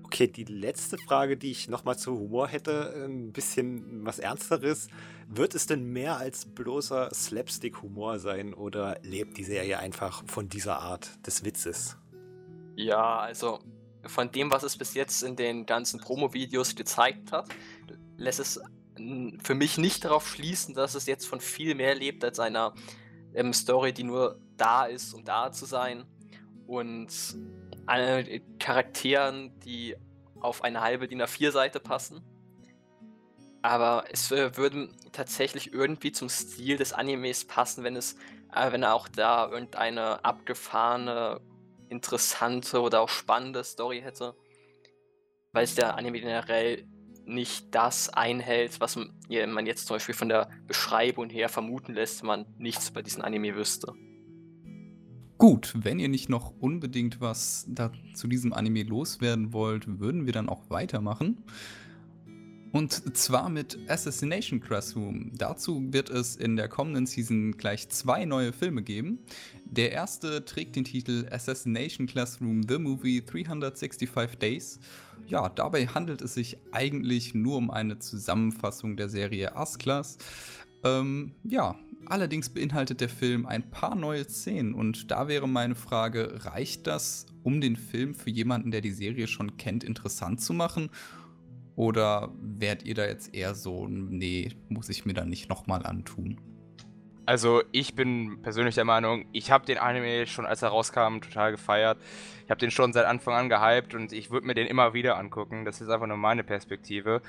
Okay, 0.04 0.28
die 0.28 0.46
letzte 0.46 0.98
Frage, 0.98 1.36
die 1.36 1.52
ich 1.52 1.68
nochmal 1.68 2.00
zu 2.00 2.18
Humor 2.18 2.48
hätte, 2.48 2.94
ein 3.06 3.34
bisschen 3.34 4.06
was 4.06 4.20
Ernsteres. 4.20 4.88
Wird 5.28 5.54
es 5.54 5.66
denn 5.68 5.84
mehr 5.92 6.16
als 6.18 6.46
bloßer 6.46 7.10
Slapstick-Humor 7.14 8.18
sein 8.18 8.54
oder 8.54 8.98
lebt 9.04 9.38
die 9.38 9.44
Serie 9.44 9.80
einfach 9.80 10.24
von 10.26 10.48
dieser 10.48 10.80
Art 10.80 11.10
des 11.28 11.44
Witzes? 11.44 11.98
Ja, 12.78 13.18
also 13.20 13.60
von 14.08 14.32
dem, 14.32 14.52
was 14.52 14.64
es 14.64 14.78
bis 14.78 14.94
jetzt 14.94 15.24
in 15.24 15.36
den 15.36 15.66
ganzen 15.66 16.00
Promo-Videos 16.00 16.76
gezeigt 16.76 17.32
hat, 17.32 17.48
lässt 18.18 18.40
es 18.40 18.60
für 19.44 19.56
mich 19.56 19.78
nicht 19.78 20.06
darauf 20.06 20.28
schließen, 20.28 20.74
dass 20.74 20.96
es 20.96 21.06
jetzt 21.06 21.28
von 21.28 21.40
viel 21.40 21.76
mehr 21.76 21.96
lebt 21.96 22.24
als 22.24 22.40
einer 22.40 22.74
ähm, 23.34 23.54
Story, 23.54 23.94
die 23.94 24.04
nur 24.04 24.40
da 24.58 24.86
ist, 24.86 25.14
um 25.14 25.24
da 25.24 25.52
zu 25.52 25.66
sein. 25.66 26.06
Und 26.66 27.10
äh, 27.88 28.42
Charakteren, 28.60 29.58
die 29.60 29.96
auf 30.40 30.64
eine 30.64 30.82
halbe 30.82 31.08
DIN 31.08 31.22
A4-Seite 31.22 31.80
passen. 31.80 32.22
Aber 33.62 34.06
es 34.12 34.32
äh, 34.32 34.56
würde 34.58 34.90
tatsächlich 35.12 35.74
irgendwie 35.74 36.12
zum 36.12 36.30
Stil 36.30 36.78
des 36.78 36.94
Animes 36.94 37.46
passen, 37.46 37.84
wenn 37.84 37.96
es, 37.96 38.16
äh, 38.54 38.72
wenn 38.72 38.84
auch 38.84 39.08
da 39.08 39.50
irgendeine 39.50 40.24
abgefahrene 40.24 41.40
interessante 41.90 42.82
oder 42.82 43.02
auch 43.02 43.10
spannende 43.10 43.64
Story 43.64 44.02
hätte. 44.02 44.36
Weil 45.54 45.64
es 45.64 45.76
der 45.76 45.98
Anime 45.98 46.20
generell 46.20 46.86
nicht 47.26 47.74
das 47.76 48.10
einhält, 48.10 48.80
was 48.80 48.96
man 48.96 49.66
jetzt 49.66 49.88
zum 49.88 49.96
Beispiel 49.96 50.16
von 50.16 50.30
der 50.30 50.50
Beschreibung 50.66 51.30
her 51.30 51.50
vermuten 51.50 51.94
lässt, 51.94 52.22
wenn 52.22 52.28
man 52.28 52.46
nichts 52.58 52.90
über 52.90 53.04
diesen 53.04 53.22
Anime 53.22 53.56
wüsste. 53.56 53.94
Gut, 55.38 55.74
wenn 55.78 56.00
ihr 56.00 56.10
nicht 56.10 56.30
noch 56.30 56.54
unbedingt 56.60 57.22
was 57.22 57.66
da 57.70 57.92
zu 58.16 58.28
diesem 58.28 58.54
Anime 58.54 58.84
loswerden 58.84 59.54
wollt, 59.54 60.00
würden 60.00 60.26
wir 60.26 60.34
dann 60.34 60.50
auch 60.50 60.70
weitermachen. 60.70 61.44
Und 62.78 63.18
zwar 63.18 63.50
mit 63.50 63.80
Assassination 63.90 64.60
Classroom. 64.60 65.32
Dazu 65.34 65.92
wird 65.92 66.12
es 66.12 66.36
in 66.36 66.56
der 66.56 66.68
kommenden 66.68 67.08
Season 67.08 67.58
gleich 67.58 67.90
zwei 67.90 68.24
neue 68.26 68.54
Filme 68.54 68.84
geben. 68.84 69.18
Der 69.66 69.94
erste 69.94 70.46
trägt 70.46 70.76
den 70.76 70.84
Titel 70.84 71.28
Assassination 71.32 72.06
Classroom 72.06 72.62
The 72.70 72.78
Movie 72.78 73.26
365 73.26 74.38
Days. 74.38 74.80
Ja, 75.26 75.50
dabei 75.50 75.88
handelt 75.88 76.22
es 76.22 76.36
sich 76.36 76.60
eigentlich 76.72 77.34
nur 77.34 77.58
um 77.58 77.72
eine 77.72 77.98
Zusammenfassung 77.98 78.96
der 78.96 79.10
Serie 79.10 79.56
A-Class. 79.56 80.20
Ähm, 80.84 81.32
ja, 81.46 81.80
allerdings 82.06 82.50
beinhaltet 82.50 83.02
der 83.02 83.10
Film 83.10 83.48
ein 83.48 83.72
paar 83.72 83.96
neue 83.96 84.30
Szenen 84.30 84.76
und 84.76 85.10
da 85.10 85.28
wäre 85.28 85.50
meine 85.50 85.74
Frage, 85.74 86.46
reicht 86.46 86.86
das, 86.86 87.26
um 87.42 87.60
den 87.60 87.76
Film 87.76 88.14
für 88.14 88.30
jemanden, 88.30 88.70
der 88.70 88.82
die 88.82 88.92
Serie 88.92 89.26
schon 89.26 89.58
kennt, 89.58 89.84
interessant 89.84 90.42
zu 90.42 90.54
machen? 90.54 90.92
Oder 91.78 92.32
wärt 92.42 92.84
ihr 92.84 92.96
da 92.96 93.06
jetzt 93.06 93.36
eher 93.36 93.54
so, 93.54 93.88
nee, 93.88 94.50
muss 94.68 94.90
ich 94.90 95.06
mir 95.06 95.14
da 95.14 95.26
nicht 95.26 95.48
nochmal 95.48 95.86
antun? 95.86 96.42
Also 97.28 97.62
ich 97.72 97.94
bin 97.94 98.42
persönlich 98.42 98.74
der 98.74 98.84
Meinung, 98.84 99.26
ich 99.32 99.52
habe 99.52 99.66
den 99.66 99.78
Anime 99.78 100.26
schon 100.26 100.48
als 100.48 100.64
er 100.64 100.70
rauskam 100.70 101.20
total 101.20 101.52
gefeiert. 101.52 102.00
Ich 102.46 102.50
habe 102.50 102.60
den 102.60 102.72
schon 102.72 102.94
seit 102.94 103.06
Anfang 103.06 103.36
an 103.36 103.50
gehypt 103.50 103.94
und 103.94 104.12
ich 104.12 104.32
würde 104.32 104.48
mir 104.48 104.56
den 104.56 104.66
immer 104.66 104.96
wieder 104.96 105.18
angucken. 105.18 105.66
Das 105.66 105.80
ist 105.80 105.90
einfach 105.90 106.08
nur 106.08 106.18
meine 106.18 106.44
Perspektive. 106.44 107.22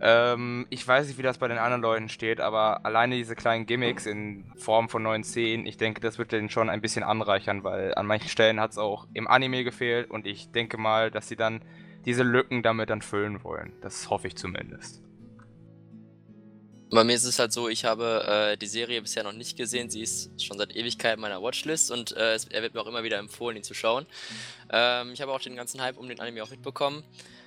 Ähm, 0.00 0.66
ich 0.70 0.88
weiß 0.88 1.06
nicht, 1.06 1.18
wie 1.18 1.22
das 1.22 1.38
bei 1.38 1.46
den 1.46 1.58
anderen 1.58 1.82
Leuten 1.82 2.08
steht, 2.08 2.40
aber 2.40 2.84
alleine 2.84 3.14
diese 3.14 3.36
kleinen 3.36 3.64
Gimmicks 3.64 4.06
in 4.06 4.50
Form 4.56 4.88
von 4.88 5.04
neuen 5.04 5.22
Szenen, 5.22 5.66
ich 5.66 5.76
denke, 5.76 6.00
das 6.00 6.18
wird 6.18 6.32
den 6.32 6.50
schon 6.50 6.68
ein 6.68 6.80
bisschen 6.80 7.04
anreichern, 7.04 7.62
weil 7.62 7.94
an 7.94 8.06
manchen 8.06 8.28
Stellen 8.28 8.58
hat 8.58 8.72
es 8.72 8.78
auch 8.78 9.06
im 9.14 9.28
Anime 9.28 9.62
gefehlt 9.62 10.10
und 10.10 10.26
ich 10.26 10.50
denke 10.50 10.78
mal, 10.78 11.12
dass 11.12 11.28
sie 11.28 11.36
dann 11.36 11.60
diese 12.04 12.22
Lücken 12.22 12.62
damit 12.62 12.90
dann 12.90 13.02
füllen 13.02 13.42
wollen. 13.44 13.72
Das 13.80 14.10
hoffe 14.10 14.28
ich 14.28 14.36
zumindest. 14.36 15.02
Bei 16.90 17.02
mir 17.02 17.14
ist 17.14 17.24
es 17.24 17.38
halt 17.40 17.52
so, 17.52 17.68
ich 17.68 17.84
habe 17.84 18.52
äh, 18.52 18.56
die 18.56 18.66
Serie 18.66 19.02
bisher 19.02 19.24
noch 19.24 19.32
nicht 19.32 19.56
gesehen. 19.56 19.90
Sie 19.90 20.00
ist 20.00 20.40
schon 20.40 20.58
seit 20.58 20.76
Ewigkeit 20.76 21.16
in 21.16 21.20
meiner 21.20 21.42
Watchlist 21.42 21.90
und 21.90 22.16
äh, 22.16 22.34
es, 22.34 22.46
er 22.46 22.62
wird 22.62 22.74
mir 22.74 22.80
auch 22.80 22.86
immer 22.86 23.02
wieder 23.02 23.18
empfohlen, 23.18 23.56
ihn 23.56 23.64
zu 23.64 23.74
schauen. 23.74 24.06
Ähm, 24.70 25.10
ich 25.12 25.20
habe 25.20 25.32
auch 25.32 25.40
den 25.40 25.56
ganzen 25.56 25.80
Hype 25.80 25.96
um 25.96 26.08
den 26.08 26.20
Anime 26.20 26.42
auch 26.44 26.50
mitbekommen. 26.50 27.02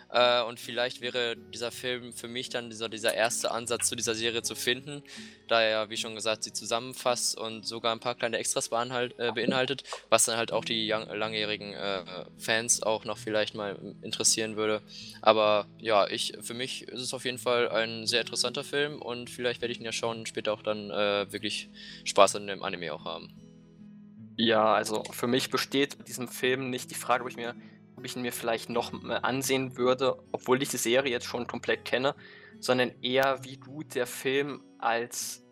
Äh, 0.10 0.42
und 0.44 0.60
vielleicht 0.60 1.02
wäre 1.02 1.36
dieser 1.36 1.72
Film 1.72 2.14
für 2.14 2.28
mich 2.28 2.50
dann 2.50 2.70
dieser, 2.70 2.90
dieser 2.90 3.14
erste 3.14 3.52
Ansatz 3.52 3.90
zu 3.90 3.96
dieser 3.96 4.16
Serie 4.16 4.42
zu 4.42 4.56
finden, 4.56 5.04
da 5.48 5.62
er, 5.62 5.90
wie 5.90 5.98
schon 5.98 6.16
gesagt, 6.16 6.44
sie 6.44 6.54
zusammenfasst 6.54 7.38
und 7.38 7.66
sogar 7.66 7.94
ein 7.94 8.00
paar 8.00 8.16
kleine 8.16 8.38
Extras 8.38 8.68
äh, 8.68 9.32
beinhaltet, 9.34 9.84
was 10.10 10.26
dann 10.26 10.38
halt 10.38 10.52
auch 10.52 10.64
die 10.64 10.92
young, 10.92 11.08
langjährigen 11.10 11.74
äh, 11.74 12.04
Fans 12.38 12.84
auch 12.84 13.06
noch 13.06 13.18
vielleicht 13.18 13.56
mal 13.56 13.78
interessieren 14.02 14.56
würde. 14.56 14.82
Aber 15.22 15.68
ja, 15.80 16.08
ich, 16.08 16.34
für 16.42 16.54
mich 16.54 16.84
ist 16.84 17.02
es 17.02 17.14
auf 17.14 17.26
jeden 17.26 17.38
Fall 17.38 17.70
ein 17.70 18.08
sehr 18.08 18.22
interessanter 18.22 18.64
Film 18.64 19.02
und 19.02 19.30
vielleicht 19.30 19.62
werde 19.62 19.72
ich 19.72 19.80
ihn 19.80 19.86
ja 19.86 19.92
schauen 19.92 20.20
und 20.20 20.30
später 20.30 20.54
auch 20.54 20.64
dann 20.64 20.90
äh, 20.90 21.32
wirklich 21.32 21.70
Spaß 22.06 22.38
an 22.38 22.48
dem 22.48 22.64
Anime 22.64 22.94
auch 22.94 23.06
haben. 23.06 23.34
Ja, 24.40 24.74
also 24.74 25.04
für 25.12 25.26
mich 25.26 25.50
besteht 25.50 25.98
mit 25.98 26.08
diesem 26.08 26.28
Film 26.28 26.70
nicht 26.70 26.92
die 26.92 26.96
Frage, 26.96 27.24
ob 27.24 27.30
ich 27.30 27.38
mir 27.38 27.56
ob 27.98 28.06
ich 28.06 28.16
ihn 28.16 28.22
mir 28.22 28.32
vielleicht 28.32 28.70
noch 28.70 28.94
ansehen 29.24 29.76
würde, 29.76 30.24
obwohl 30.32 30.62
ich 30.62 30.70
die 30.70 30.78
Serie 30.78 31.12
jetzt 31.12 31.26
schon 31.26 31.48
komplett 31.48 31.84
kenne, 31.84 32.16
sondern 32.60 32.92
eher 33.02 33.44
wie 33.44 33.58
gut 33.58 33.96
der 33.96 34.06
Film 34.06 34.64
als 34.78 35.44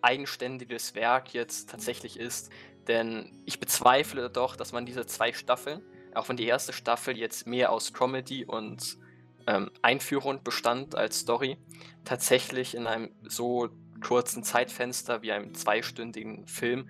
eigenständiges 0.00 0.94
Werk 0.94 1.34
jetzt 1.34 1.70
tatsächlich 1.70 2.18
ist. 2.18 2.50
Denn 2.88 3.30
ich 3.44 3.60
bezweifle 3.60 4.30
doch, 4.30 4.56
dass 4.56 4.72
man 4.72 4.86
diese 4.86 5.06
zwei 5.06 5.32
Staffeln, 5.32 5.82
auch 6.14 6.28
wenn 6.28 6.36
die 6.36 6.46
erste 6.46 6.72
Staffel 6.72 7.16
jetzt 7.16 7.46
mehr 7.46 7.70
aus 7.70 7.92
Comedy 7.92 8.44
und 8.44 8.98
ähm, 9.46 9.70
Einführung 9.82 10.42
bestand 10.42 10.94
als 10.94 11.20
Story, 11.20 11.58
tatsächlich 12.04 12.74
in 12.74 12.86
einem 12.86 13.10
so 13.22 13.68
kurzen 14.02 14.42
Zeitfenster 14.42 15.22
wie 15.22 15.32
einem 15.32 15.54
zweistündigen 15.54 16.46
Film 16.46 16.88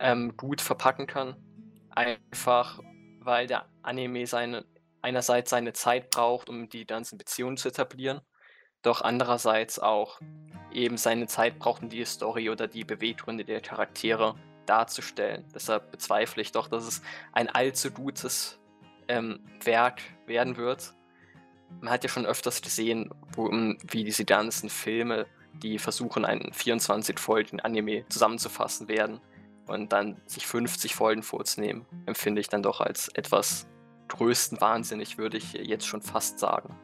ähm, 0.00 0.36
gut 0.36 0.60
verpacken 0.60 1.06
kann. 1.06 1.36
Einfach 1.90 2.80
weil 3.26 3.46
der 3.46 3.66
Anime 3.82 4.26
seine, 4.26 4.64
einerseits 5.02 5.50
seine 5.50 5.72
Zeit 5.72 6.10
braucht, 6.10 6.48
um 6.48 6.68
die 6.68 6.86
ganzen 6.86 7.18
Beziehungen 7.18 7.56
zu 7.56 7.68
etablieren, 7.68 8.20
doch 8.82 9.02
andererseits 9.02 9.78
auch 9.78 10.20
eben 10.72 10.96
seine 10.96 11.26
Zeit 11.26 11.58
braucht, 11.58 11.82
um 11.82 11.88
die 11.88 12.04
Story 12.04 12.48
oder 12.50 12.68
die 12.68 12.84
Beweggründe 12.84 13.44
der 13.44 13.60
Charaktere 13.60 14.36
darzustellen. 14.66 15.44
Deshalb 15.54 15.90
bezweifle 15.90 16.42
ich 16.42 16.52
doch, 16.52 16.68
dass 16.68 16.86
es 16.86 17.02
ein 17.32 17.48
allzu 17.48 17.90
gutes 17.90 18.60
ähm, 19.08 19.40
Werk 19.62 20.00
werden 20.26 20.56
wird. 20.56 20.94
Man 21.80 21.90
hat 21.90 22.04
ja 22.04 22.08
schon 22.08 22.26
öfters 22.26 22.62
gesehen, 22.62 23.10
wo, 23.32 23.50
wie 23.50 24.04
diese 24.04 24.24
ganzen 24.24 24.68
Filme, 24.68 25.26
die 25.52 25.78
versuchen, 25.78 26.24
einen 26.24 26.52
24 26.52 27.18
Folgen 27.18 27.60
Anime 27.60 28.06
zusammenzufassen 28.08 28.88
werden, 28.88 29.20
und 29.66 29.92
dann 29.92 30.16
sich 30.26 30.46
50 30.46 30.94
Folgen 30.94 31.22
vorzunehmen, 31.22 31.84
empfinde 32.06 32.40
ich 32.40 32.48
dann 32.48 32.62
doch 32.62 32.80
als 32.80 33.08
etwas 33.08 33.66
größten 34.08 34.60
wahnsinnig, 34.60 35.18
würde 35.18 35.36
ich 35.36 35.52
jetzt 35.52 35.86
schon 35.86 36.02
fast 36.02 36.38
sagen. 36.38 36.74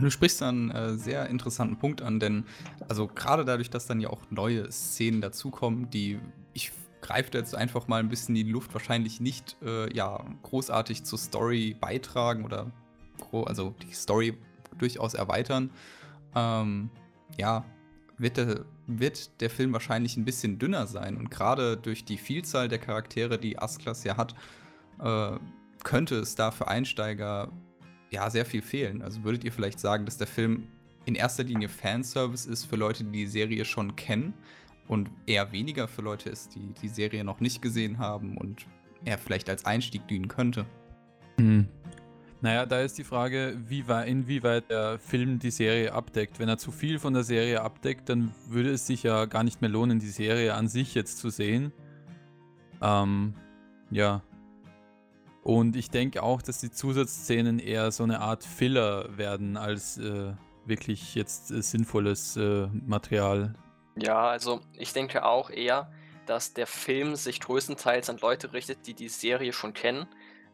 Du 0.00 0.10
sprichst 0.10 0.42
einen 0.42 0.70
äh, 0.70 0.96
sehr 0.96 1.28
interessanten 1.28 1.78
Punkt 1.78 2.02
an, 2.02 2.18
denn 2.18 2.44
also 2.88 3.06
gerade 3.06 3.44
dadurch, 3.44 3.70
dass 3.70 3.86
dann 3.86 4.00
ja 4.00 4.10
auch 4.10 4.20
neue 4.30 4.70
Szenen 4.70 5.20
dazukommen, 5.20 5.90
die 5.90 6.18
ich 6.52 6.72
greife 7.00 7.30
jetzt 7.34 7.54
einfach 7.54 7.86
mal 7.86 8.00
ein 8.00 8.08
bisschen 8.08 8.34
die 8.34 8.42
Luft, 8.42 8.74
wahrscheinlich 8.74 9.20
nicht 9.20 9.56
äh, 9.62 9.94
ja, 9.94 10.24
großartig 10.42 11.04
zur 11.04 11.18
Story 11.18 11.76
beitragen 11.78 12.44
oder 12.44 12.72
also 13.32 13.74
die 13.82 13.92
Story 13.92 14.36
durchaus 14.78 15.14
erweitern. 15.14 15.70
Ähm, 16.34 16.90
ja, 17.38 17.64
wird 18.18 18.36
der, 18.38 18.64
wird 18.86 19.40
der 19.40 19.50
Film 19.50 19.72
wahrscheinlich 19.72 20.16
ein 20.16 20.24
bisschen 20.24 20.58
dünner 20.58 20.86
sein. 20.86 21.16
Und 21.16 21.30
gerade 21.30 21.76
durch 21.76 22.04
die 22.04 22.18
Vielzahl 22.18 22.68
der 22.68 22.78
Charaktere, 22.78 23.38
die 23.38 23.58
Asklas 23.58 24.04
ja 24.04 24.16
hat, 24.16 24.34
äh, 25.00 25.38
könnte 25.82 26.16
es 26.16 26.34
da 26.34 26.50
für 26.50 26.68
Einsteiger 26.68 27.52
ja 28.10 28.30
sehr 28.30 28.46
viel 28.46 28.62
fehlen. 28.62 29.02
Also 29.02 29.24
würdet 29.24 29.44
ihr 29.44 29.52
vielleicht 29.52 29.80
sagen, 29.80 30.04
dass 30.04 30.16
der 30.16 30.26
Film 30.26 30.68
in 31.04 31.14
erster 31.14 31.44
Linie 31.44 31.68
Fanservice 31.68 32.46
ist 32.46 32.64
für 32.64 32.76
Leute, 32.76 33.04
die 33.04 33.12
die 33.12 33.26
Serie 33.26 33.64
schon 33.64 33.96
kennen 33.96 34.34
und 34.88 35.10
eher 35.26 35.52
weniger 35.52 35.88
für 35.88 36.02
Leute 36.02 36.30
ist, 36.30 36.54
die 36.54 36.72
die 36.80 36.88
Serie 36.88 37.24
noch 37.24 37.40
nicht 37.40 37.62
gesehen 37.62 37.98
haben 37.98 38.36
und 38.36 38.66
er 39.04 39.18
vielleicht 39.18 39.48
als 39.48 39.64
Einstieg 39.64 40.06
dienen 40.08 40.28
könnte? 40.28 40.66
Hm. 41.38 41.68
Naja, 42.42 42.66
da 42.66 42.80
ist 42.80 42.98
die 42.98 43.04
Frage, 43.04 43.56
wie 43.66 43.84
inwieweit 44.06 44.70
der 44.70 44.98
Film 44.98 45.38
die 45.38 45.50
Serie 45.50 45.92
abdeckt. 45.92 46.38
Wenn 46.38 46.48
er 46.48 46.58
zu 46.58 46.70
viel 46.70 46.98
von 46.98 47.14
der 47.14 47.22
Serie 47.22 47.62
abdeckt, 47.62 48.08
dann 48.08 48.34
würde 48.46 48.70
es 48.70 48.86
sich 48.86 49.02
ja 49.02 49.24
gar 49.24 49.42
nicht 49.42 49.62
mehr 49.62 49.70
lohnen, 49.70 49.98
die 49.98 50.10
Serie 50.10 50.54
an 50.54 50.68
sich 50.68 50.94
jetzt 50.94 51.18
zu 51.18 51.30
sehen. 51.30 51.72
Ähm, 52.82 53.34
ja. 53.90 54.22
Und 55.42 55.76
ich 55.76 55.90
denke 55.90 56.22
auch, 56.22 56.42
dass 56.42 56.60
die 56.60 56.70
Zusatzszenen 56.70 57.58
eher 57.58 57.90
so 57.90 58.02
eine 58.02 58.20
Art 58.20 58.44
Filler 58.44 59.16
werden, 59.16 59.56
als 59.56 59.96
äh, 59.96 60.32
wirklich 60.66 61.14
jetzt 61.14 61.50
äh, 61.50 61.62
sinnvolles 61.62 62.36
äh, 62.36 62.66
Material. 62.66 63.54
Ja, 63.96 64.28
also 64.28 64.60
ich 64.74 64.92
denke 64.92 65.24
auch 65.24 65.48
eher, 65.48 65.90
dass 66.26 66.52
der 66.52 66.66
Film 66.66 67.16
sich 67.16 67.40
größtenteils 67.40 68.10
an 68.10 68.18
Leute 68.18 68.52
richtet, 68.52 68.86
die 68.86 68.94
die 68.94 69.08
Serie 69.08 69.52
schon 69.52 69.72
kennen 69.72 70.06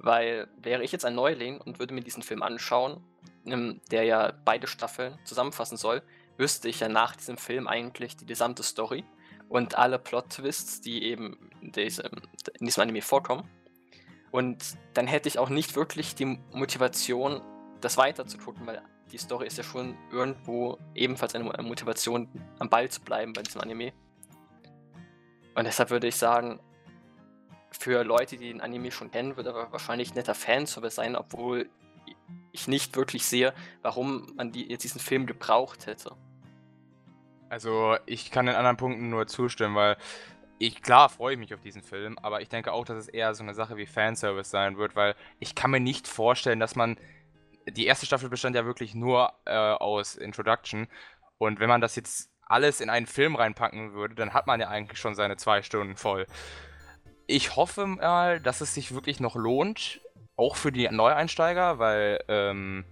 weil 0.03 0.49
wäre 0.57 0.83
ich 0.83 0.93
jetzt 0.93 1.05
ein 1.05 1.15
Neuling 1.15 1.61
und 1.61 1.79
würde 1.79 1.95
mir 1.95 2.03
diesen 2.03 2.23
Film 2.23 2.43
anschauen, 2.43 3.03
der 3.45 4.05
ja 4.05 4.33
beide 4.45 4.67
Staffeln 4.67 5.19
zusammenfassen 5.25 5.77
soll, 5.77 6.03
wüsste 6.37 6.69
ich 6.69 6.81
ja 6.81 6.89
nach 6.89 7.17
diesem 7.17 7.37
Film 7.37 7.67
eigentlich 7.67 8.17
die 8.17 8.27
gesamte 8.27 8.63
Story 8.63 9.05
und 9.49 9.77
alle 9.77 9.99
Plot-Twists, 9.99 10.81
die 10.81 11.05
eben 11.05 11.51
in 11.61 11.73
diesem, 11.73 12.11
in 12.59 12.67
diesem 12.67 12.83
Anime 12.83 13.03
vorkommen. 13.03 13.49
Und 14.31 14.65
dann 14.95 15.07
hätte 15.07 15.29
ich 15.29 15.39
auch 15.39 15.51
nicht 15.51 15.77
wirklich 15.77 16.15
die 16.15 16.39
Motivation, 16.53 17.43
das 17.81 17.97
weiter 17.97 18.27
zu 18.27 18.39
gucken, 18.39 18.67
weil 18.67 18.83
die 19.11 19.19
Story 19.19 19.47
ist 19.47 19.59
ja 19.59 19.65
schon 19.65 19.97
irgendwo 20.11 20.79
ebenfalls 20.95 21.35
eine 21.35 21.45
Motivation, 21.63 22.29
am 22.59 22.71
Ball 22.71 22.89
zu 22.89 23.03
bleiben 23.03 23.35
bei 23.35 23.43
diesem 23.43 23.61
Anime. 23.61 23.93
Und 25.55 25.65
deshalb 25.65 25.91
würde 25.91 26.07
ich 26.07 26.17
sagen, 26.17 26.61
für 27.77 28.05
Leute, 28.05 28.37
die 28.37 28.49
den 28.49 28.61
Anime 28.61 28.91
schon 28.91 29.11
kennen, 29.11 29.37
wird 29.37 29.47
aber 29.47 29.71
wahrscheinlich 29.73 30.15
netter 30.15 30.35
Fanservice 30.35 30.97
sein, 30.97 31.17
obwohl 31.17 31.69
ich 32.53 32.69
nicht 32.69 32.97
wirklich 32.97 33.25
sehe, 33.25 33.53
warum 33.83 34.33
man 34.37 34.53
die, 34.53 34.69
jetzt 34.69 34.85
diesen 34.85 35.01
Film 35.01 35.27
gebraucht 35.27 35.87
hätte. 35.87 36.15
Also 37.49 37.97
ich 38.07 38.31
kann 38.31 38.47
den 38.47 38.55
anderen 38.55 38.77
Punkten 38.77 39.11
nur 39.11 39.27
zustimmen, 39.27 39.75
weil 39.75 39.97
ich 40.59 40.81
klar 40.81 41.09
freue 41.09 41.37
mich 41.37 41.53
auf 41.53 41.61
diesen 41.61 41.83
Film, 41.83 42.19
aber 42.19 42.41
ich 42.41 42.49
denke 42.49 42.73
auch, 42.73 42.85
dass 42.85 42.97
es 42.97 43.09
eher 43.09 43.35
so 43.35 43.43
eine 43.43 43.55
Sache 43.55 43.77
wie 43.77 43.87
Fanservice 43.87 44.51
sein 44.51 44.77
wird, 44.77 44.95
weil 44.97 45.15
ich 45.39 45.55
kann 45.55 45.71
mir 45.71 45.81
nicht 45.81 46.07
vorstellen, 46.07 46.61
dass 46.61 46.77
man 46.77 46.97
die 47.67 47.87
erste 47.87 48.07
Staffel 48.07 48.29
bestand 48.29 48.57
ja 48.57 48.65
wirklich 48.65 48.95
nur 48.95 49.33
äh, 49.45 49.53
aus 49.55 50.15
Introduction 50.15 50.89
und 51.39 51.61
wenn 51.61 51.69
man 51.69 51.81
das 51.81 51.97
jetzt 51.97 52.31
alles 52.47 52.81
in 52.81 52.91
einen 52.91 53.07
Film 53.07 53.35
reinpacken 53.35 53.95
würde, 53.95 54.15
dann 54.15 54.35
hat 54.35 54.47
man 54.47 54.61
ja 54.61 54.69
eigentlich 54.69 54.99
schon 54.99 55.15
seine 55.15 55.37
zwei 55.37 55.63
Stunden 55.63 55.97
voll 55.97 56.27
ich 57.27 57.57
hoffe 57.57 57.87
mal, 57.87 58.41
dass 58.41 58.61
es 58.61 58.75
sich 58.75 58.95
wirklich 58.95 59.21
noch 59.21 59.37
lohnt, 59.37 60.01
auch 60.37 60.57
für 60.57 60.73
die 60.73 60.89
Neueinsteiger, 60.89 61.79
weil 61.79 62.23
ähm, 62.29 62.85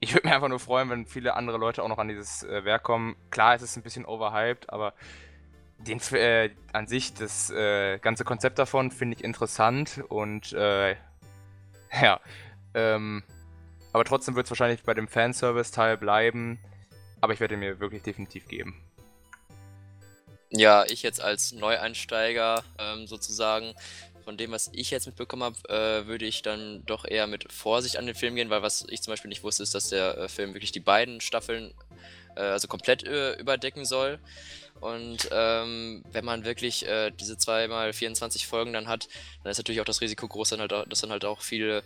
ich 0.00 0.14
würde 0.14 0.28
mir 0.28 0.34
einfach 0.34 0.48
nur 0.48 0.60
freuen, 0.60 0.90
wenn 0.90 1.06
viele 1.06 1.34
andere 1.34 1.58
Leute 1.58 1.82
auch 1.82 1.88
noch 1.88 1.98
an 1.98 2.08
dieses 2.08 2.42
äh, 2.42 2.64
Werk 2.64 2.82
kommen. 2.82 3.16
Klar, 3.30 3.54
es 3.54 3.62
ist 3.62 3.76
ein 3.76 3.82
bisschen 3.82 4.04
overhyped, 4.04 4.70
aber 4.70 4.94
den, 5.78 6.00
äh, 6.12 6.50
an 6.72 6.86
sich, 6.86 7.14
das 7.14 7.50
äh, 7.50 7.98
ganze 7.98 8.24
Konzept 8.24 8.58
davon 8.58 8.90
finde 8.90 9.16
ich 9.16 9.24
interessant 9.24 10.02
und 10.08 10.52
äh, 10.52 10.92
ja, 12.02 12.20
ähm, 12.74 13.22
aber 13.92 14.04
trotzdem 14.04 14.34
wird 14.34 14.46
es 14.46 14.50
wahrscheinlich 14.50 14.82
bei 14.82 14.94
dem 14.94 15.08
Fanservice-Teil 15.08 15.96
bleiben, 15.96 16.58
aber 17.20 17.32
ich 17.32 17.40
werde 17.40 17.56
mir 17.56 17.80
wirklich 17.80 18.02
definitiv 18.02 18.48
geben. 18.48 18.82
Ja, 20.56 20.84
ich 20.86 21.02
jetzt 21.02 21.20
als 21.20 21.52
Neueinsteiger 21.52 22.62
ähm, 22.78 23.06
sozusagen, 23.08 23.74
von 24.24 24.36
dem, 24.36 24.52
was 24.52 24.70
ich 24.72 24.90
jetzt 24.90 25.06
mitbekommen 25.06 25.42
habe, 25.42 25.56
äh, 25.68 26.06
würde 26.06 26.24
ich 26.24 26.42
dann 26.42 26.82
doch 26.86 27.04
eher 27.04 27.26
mit 27.26 27.52
Vorsicht 27.52 27.98
an 27.98 28.06
den 28.06 28.14
Film 28.14 28.36
gehen, 28.36 28.50
weil 28.50 28.62
was 28.62 28.86
ich 28.88 29.02
zum 29.02 29.12
Beispiel 29.12 29.28
nicht 29.28 29.42
wusste, 29.42 29.62
ist, 29.62 29.74
dass 29.74 29.90
der 29.90 30.16
äh, 30.16 30.28
Film 30.28 30.54
wirklich 30.54 30.72
die 30.72 30.80
beiden 30.80 31.20
Staffeln 31.20 31.74
äh, 32.36 32.40
also 32.40 32.68
komplett 32.68 33.02
äh, 33.04 33.34
überdecken 33.34 33.84
soll. 33.84 34.18
Und 34.80 35.28
ähm, 35.30 36.04
wenn 36.10 36.24
man 36.24 36.44
wirklich 36.44 36.86
äh, 36.86 37.10
diese 37.10 37.36
zweimal 37.36 37.92
24 37.92 38.46
Folgen 38.46 38.72
dann 38.72 38.88
hat, 38.88 39.08
dann 39.42 39.50
ist 39.50 39.58
natürlich 39.58 39.80
auch 39.80 39.86
das 39.86 40.00
Risiko 40.00 40.26
groß, 40.28 40.50
dann 40.50 40.60
halt 40.60 40.72
auch, 40.72 40.86
dass 40.86 41.00
dann 41.00 41.10
halt 41.10 41.24
auch 41.24 41.42
viele 41.42 41.82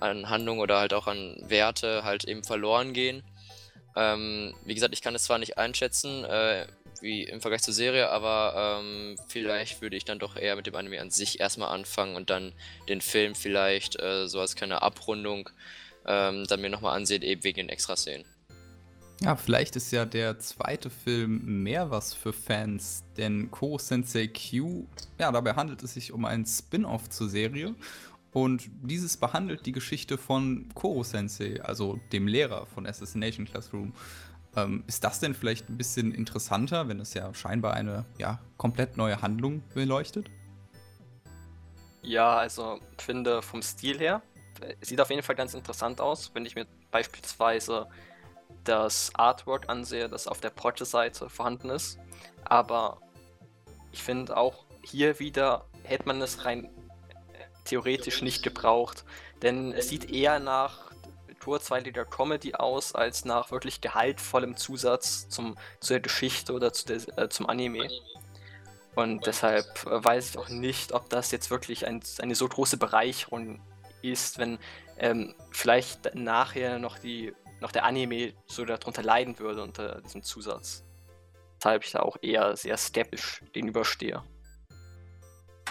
an 0.00 0.28
Handlung 0.28 0.58
oder 0.58 0.78
halt 0.78 0.92
auch 0.92 1.06
an 1.06 1.36
Werte 1.48 2.02
halt 2.04 2.24
eben 2.24 2.44
verloren 2.44 2.92
gehen. 2.92 3.22
Ähm, 3.94 4.54
wie 4.64 4.74
gesagt, 4.74 4.92
ich 4.92 5.02
kann 5.02 5.14
es 5.14 5.24
zwar 5.24 5.38
nicht 5.38 5.56
einschätzen, 5.56 6.24
äh, 6.24 6.66
wie 7.02 7.24
im 7.24 7.40
Vergleich 7.40 7.62
zur 7.62 7.74
Serie, 7.74 8.10
aber 8.10 8.80
ähm, 8.80 9.16
vielleicht 9.28 9.80
würde 9.80 9.96
ich 9.96 10.04
dann 10.04 10.18
doch 10.18 10.36
eher 10.36 10.56
mit 10.56 10.66
dem 10.66 10.74
Anime 10.74 11.00
an 11.00 11.10
sich 11.10 11.40
erstmal 11.40 11.74
anfangen 11.74 12.16
und 12.16 12.30
dann 12.30 12.52
den 12.88 13.00
Film 13.00 13.34
vielleicht 13.34 14.00
äh, 14.00 14.28
so 14.28 14.40
als 14.40 14.56
kleine 14.56 14.82
Abrundung 14.82 15.50
ähm, 16.06 16.46
dann 16.46 16.60
mir 16.60 16.70
nochmal 16.70 16.96
ansehen, 16.96 17.22
eben 17.22 17.44
wegen 17.44 17.56
den 17.56 17.68
Extraszenen. 17.68 18.24
Ja, 19.22 19.34
vielleicht 19.34 19.76
ist 19.76 19.92
ja 19.92 20.04
der 20.04 20.38
zweite 20.40 20.90
Film 20.90 21.62
mehr 21.62 21.90
was 21.90 22.12
für 22.12 22.34
Fans, 22.34 23.02
denn 23.16 23.50
Koro 23.50 23.78
Sensei 23.78 24.28
Q, 24.28 24.86
ja, 25.18 25.32
dabei 25.32 25.54
handelt 25.54 25.82
es 25.82 25.94
sich 25.94 26.12
um 26.12 26.26
ein 26.26 26.44
Spin-off 26.44 27.08
zur 27.08 27.30
Serie 27.30 27.74
und 28.32 28.68
dieses 28.82 29.16
behandelt 29.16 29.64
die 29.64 29.72
Geschichte 29.72 30.18
von 30.18 30.68
Koro 30.74 31.02
Sensei, 31.02 31.62
also 31.62 31.98
dem 32.12 32.28
Lehrer 32.28 32.66
von 32.66 32.86
Assassination 32.86 33.46
Classroom. 33.46 33.94
Ähm, 34.56 34.84
ist 34.86 35.04
das 35.04 35.20
denn 35.20 35.34
vielleicht 35.34 35.68
ein 35.68 35.76
bisschen 35.76 36.12
interessanter, 36.12 36.88
wenn 36.88 36.98
es 36.98 37.14
ja 37.14 37.32
scheinbar 37.34 37.74
eine 37.74 38.06
ja, 38.18 38.38
komplett 38.56 38.96
neue 38.96 39.20
Handlung 39.20 39.62
beleuchtet? 39.74 40.30
Ja, 42.02 42.36
also 42.36 42.80
finde 42.98 43.42
vom 43.42 43.62
Stil 43.62 43.98
her, 43.98 44.22
äh, 44.60 44.74
sieht 44.80 45.00
auf 45.00 45.10
jeden 45.10 45.22
Fall 45.22 45.36
ganz 45.36 45.54
interessant 45.54 46.00
aus, 46.00 46.30
wenn 46.34 46.46
ich 46.46 46.54
mir 46.54 46.66
beispielsweise 46.90 47.88
das 48.64 49.10
Artwork 49.14 49.68
ansehe, 49.68 50.08
das 50.08 50.26
auf 50.26 50.40
der 50.40 50.50
Porsche-Seite 50.50 51.28
vorhanden 51.28 51.70
ist. 51.70 51.98
Aber 52.44 53.00
ich 53.92 54.02
finde 54.02 54.36
auch 54.36 54.64
hier 54.82 55.18
wieder 55.18 55.66
hätte 55.82 56.06
man 56.06 56.20
es 56.22 56.44
rein 56.44 56.64
äh, 56.64 56.68
theoretisch 57.64 58.22
nicht 58.22 58.42
gebraucht. 58.42 59.04
Denn 59.42 59.72
es 59.72 59.88
sieht 59.88 60.10
eher 60.10 60.38
nach 60.38 60.85
kurzweiliger 61.46 62.04
Comedy 62.04 62.54
aus, 62.54 62.92
als 62.92 63.24
nach 63.24 63.52
wirklich 63.52 63.80
gehaltvollem 63.80 64.56
Zusatz 64.56 65.28
zum, 65.28 65.56
zu 65.78 65.92
der 65.92 66.00
Geschichte 66.00 66.52
oder 66.52 66.72
zu 66.72 66.86
der, 66.86 67.18
äh, 67.18 67.28
zum 67.28 67.48
Anime. 67.48 67.88
Und 68.96 69.26
deshalb 69.26 69.64
äh, 69.86 70.04
weiß 70.04 70.30
ich 70.30 70.38
auch 70.38 70.48
nicht, 70.48 70.92
ob 70.92 71.08
das 71.08 71.30
jetzt 71.30 71.48
wirklich 71.52 71.86
ein, 71.86 72.02
eine 72.18 72.34
so 72.34 72.48
große 72.48 72.78
Bereicherung 72.78 73.60
ist, 74.02 74.38
wenn 74.38 74.58
ähm, 74.98 75.36
vielleicht 75.52 76.16
nachher 76.16 76.80
noch 76.80 76.98
die 76.98 77.32
noch 77.60 77.70
der 77.70 77.84
Anime 77.84 78.34
so 78.46 78.64
darunter 78.64 79.04
leiden 79.04 79.38
würde 79.38 79.62
unter 79.62 80.00
diesem 80.00 80.24
Zusatz. 80.24 80.84
Weshalb 81.58 81.84
ich 81.84 81.92
da 81.92 82.00
auch 82.00 82.16
eher 82.22 82.56
sehr 82.56 82.76
skeptisch 82.76 83.44
gegenüberstehe. 83.52 84.20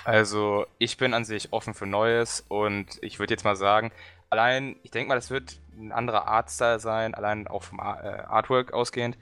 Also, 0.05 0.67
ich 0.77 0.95
bin 0.97 1.13
an 1.13 1.25
sich 1.25 1.51
offen 1.51 1.73
für 1.73 1.85
Neues 1.85 2.45
und 2.47 2.97
ich 3.01 3.19
würde 3.19 3.33
jetzt 3.33 3.43
mal 3.43 3.57
sagen, 3.57 3.91
allein, 4.35 4.75
ich 4.83 4.91
denke 4.91 5.07
mal, 5.07 5.15
das 5.15 5.29
wird 5.29 5.59
ein 5.77 5.93
anderer 5.93 6.27
Artstyle 6.27 6.79
sein, 6.79 7.15
allein 7.15 7.47
auch 7.47 7.63
vom 7.63 7.79
äh, 7.79 7.81
Artwork 7.81 8.73
ausgehend. 8.73 9.17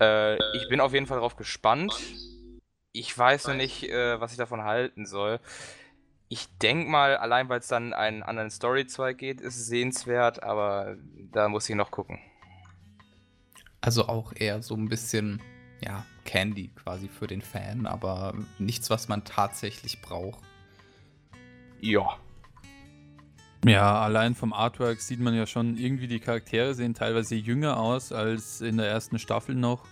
Äh, 0.00 0.36
ich 0.56 0.68
bin 0.70 0.80
auf 0.80 0.94
jeden 0.94 1.06
Fall 1.06 1.18
darauf 1.18 1.36
gespannt. 1.36 1.92
Ich 2.92 3.16
weiß 3.16 3.48
noch 3.48 3.54
nicht, 3.54 3.84
äh, 3.84 4.18
was 4.20 4.32
ich 4.32 4.38
davon 4.38 4.64
halten 4.64 5.04
soll. 5.04 5.38
Ich 6.30 6.48
denke 6.58 6.90
mal, 6.90 7.16
allein 7.16 7.48
weil 7.48 7.60
es 7.60 7.68
dann 7.68 7.92
einen 7.92 8.22
anderen 8.22 8.50
Story-Zweig 8.50 9.18
geht, 9.18 9.40
ist 9.40 9.56
es 9.56 9.66
sehenswert, 9.66 10.42
aber 10.42 10.96
da 11.30 11.48
muss 11.48 11.68
ich 11.68 11.76
noch 11.76 11.90
gucken. 11.90 12.18
Also 13.82 14.08
auch 14.08 14.32
eher 14.34 14.62
so 14.62 14.74
ein 14.74 14.88
bisschen, 14.88 15.42
ja, 15.80 16.04
Candy 16.24 16.70
quasi 16.74 17.08
für 17.08 17.26
den 17.26 17.42
Fan, 17.42 17.86
aber 17.86 18.34
nichts, 18.58 18.90
was 18.90 19.08
man 19.08 19.24
tatsächlich 19.24 20.00
braucht. 20.00 20.40
Ja. 21.80 22.18
Ja, 23.64 24.00
allein 24.00 24.34
vom 24.34 24.52
Artwork 24.52 25.00
sieht 25.00 25.20
man 25.20 25.34
ja 25.34 25.46
schon 25.46 25.76
irgendwie, 25.76 26.06
die 26.06 26.20
Charaktere 26.20 26.74
sehen 26.74 26.94
teilweise 26.94 27.34
jünger 27.34 27.78
aus 27.78 28.12
als 28.12 28.60
in 28.60 28.76
der 28.76 28.86
ersten 28.86 29.18
Staffel 29.18 29.54
noch. 29.54 29.84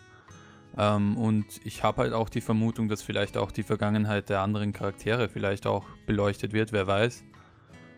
Ähm, 0.79 1.17
und 1.17 1.47
ich 1.65 1.83
habe 1.83 2.03
halt 2.03 2.13
auch 2.13 2.29
die 2.29 2.41
Vermutung, 2.41 2.89
dass 2.89 3.03
vielleicht 3.03 3.37
auch 3.37 3.51
die 3.51 3.63
Vergangenheit 3.63 4.29
der 4.29 4.41
anderen 4.41 4.73
Charaktere 4.73 5.29
vielleicht 5.29 5.67
auch 5.67 5.85
beleuchtet 6.07 6.53
wird, 6.53 6.73
wer 6.73 6.87
weiß. 6.87 7.25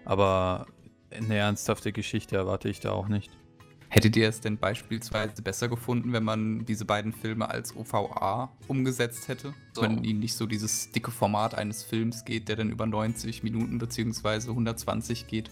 Aber 0.04 0.66
eine 1.10 1.37
ernsthafte 1.37 1.92
Geschichte 1.92 2.37
erwarte 2.37 2.68
ich 2.68 2.80
da 2.80 2.92
auch 2.92 3.08
nicht. 3.08 3.30
Hättet 3.90 4.16
ihr 4.16 4.28
es 4.28 4.40
denn 4.40 4.59
beispielsweise 4.59 5.40
besser 5.40 5.68
gefunden, 5.68 6.12
wenn 6.12 6.23
man 6.23 6.66
diese 6.66 6.85
beiden 6.85 7.12
Filme 7.12 7.49
als 7.49 7.75
OVA 7.75 8.52
umgesetzt 8.66 9.28
hätte? 9.28 9.54
So. 9.73 9.83
Wenn 9.83 10.04
ihnen 10.04 10.21
nicht 10.21 10.35
so 10.35 10.47
dieses 10.47 10.92
dicke 10.92 11.11
Format 11.11 11.54
eines 11.54 11.83
Films 11.83 12.25
geht, 12.25 12.49
der 12.49 12.57
dann 12.57 12.71
über 12.71 12.87
90 12.87 13.42
Minuten 13.42 13.78
bzw. 13.78 14.50
120 14.50 15.26
geht? 15.26 15.50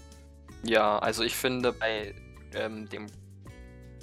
Ja, 0.62 0.98
also 0.98 1.22
ich 1.22 1.34
finde 1.34 1.72
bei 1.72 2.14
ähm, 2.54 2.88
dem 2.88 3.06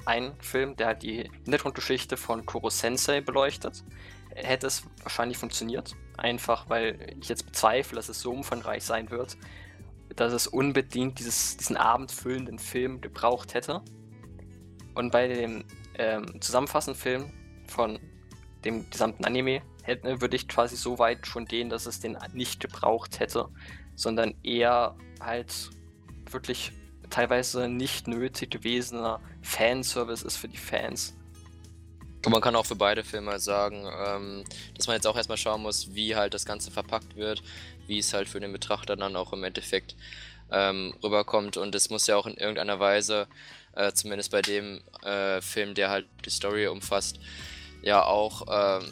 ein 0.06 0.34
Film, 0.40 0.76
der 0.76 0.88
halt 0.88 1.04
die 1.04 1.30
Hintergrundgeschichte 1.44 2.18
von 2.18 2.46
Kuro 2.46 2.70
Sensei 2.70 3.22
beleuchtet, 3.22 3.84
hätte 4.36 4.68
es 4.68 4.84
wahrscheinlich 5.02 5.38
funktioniert. 5.38 5.96
Einfach 6.18 6.70
weil 6.70 7.16
ich 7.22 7.30
jetzt 7.30 7.46
bezweifle, 7.46 7.96
dass 7.96 8.10
es 8.10 8.20
so 8.20 8.32
umfangreich 8.32 8.84
sein 8.84 9.10
wird, 9.12 9.38
dass 10.16 10.34
es 10.34 10.48
unbedingt 10.48 11.20
dieses, 11.20 11.58
diesen 11.58 11.78
abendfüllenden 11.78 12.60
Film 12.60 13.02
gebraucht 13.02 13.54
hätte. 13.54 13.82
Und 14.96 15.12
bei 15.12 15.28
dem 15.28 15.64
ähm, 15.98 16.42
zusammenfassenden 16.42 17.00
Film 17.00 17.32
von 17.68 18.00
dem 18.64 18.90
gesamten 18.90 19.26
Anime 19.26 19.62
hätte, 19.84 20.22
würde 20.22 20.36
ich 20.36 20.48
quasi 20.48 20.76
so 20.76 21.00
weit 21.00 21.28
schon 21.28 21.46
gehen, 21.46 21.70
dass 21.70 21.86
es 21.86 22.00
den 22.00 22.18
nicht 22.34 22.60
gebraucht 22.60 23.20
hätte, 23.20 23.50
sondern 23.96 24.34
eher 24.44 24.96
halt 25.20 25.70
wirklich 26.32 26.72
teilweise 27.10 27.68
nicht 27.68 28.08
nötig 28.08 28.52
gewesener 28.52 29.20
Fanservice 29.42 30.24
ist 30.24 30.38
für 30.38 30.48
die 30.48 30.58
Fans. 30.58 31.16
Und 32.26 32.32
man 32.32 32.42
kann 32.42 32.56
auch 32.56 32.66
für 32.66 32.76
beide 32.76 33.04
Filme 33.04 33.38
sagen, 33.40 33.86
ähm, 33.86 34.46
dass 34.76 34.88
man 34.88 34.96
jetzt 34.96 35.06
auch 35.06 35.18
erstmal 35.18 35.38
schauen 35.38 35.62
muss, 35.62 35.94
wie 35.94 36.16
halt 36.16 36.34
das 36.34 36.46
Ganze 36.46 36.72
verpackt 36.72 37.18
wird, 37.18 37.44
wie 37.86 38.00
es 38.00 38.14
halt 38.14 38.30
für 38.30 38.40
den 38.40 38.54
Betrachter 38.54 38.96
dann 38.96 39.18
auch 39.18 39.34
im 39.34 39.44
Endeffekt 39.44 39.98
ähm, 40.50 40.94
rüberkommt. 41.04 41.58
Und 41.58 41.76
es 41.76 41.90
muss 41.90 42.08
ja 42.08 42.16
auch 42.16 42.26
in 42.26 42.36
irgendeiner 42.36 42.80
Weise, 42.80 43.28
äh, 43.76 43.92
zumindest 43.94 44.32
bei 44.32 44.42
dem 44.42 44.82
äh, 45.04 45.42
Film, 45.42 45.74
der 45.74 45.90
halt 45.90 46.06
die 46.26 46.30
Story 46.30 46.68
umfasst, 46.68 47.20
ja 47.82 48.04
auch 48.04 48.48
äh, 48.48 48.86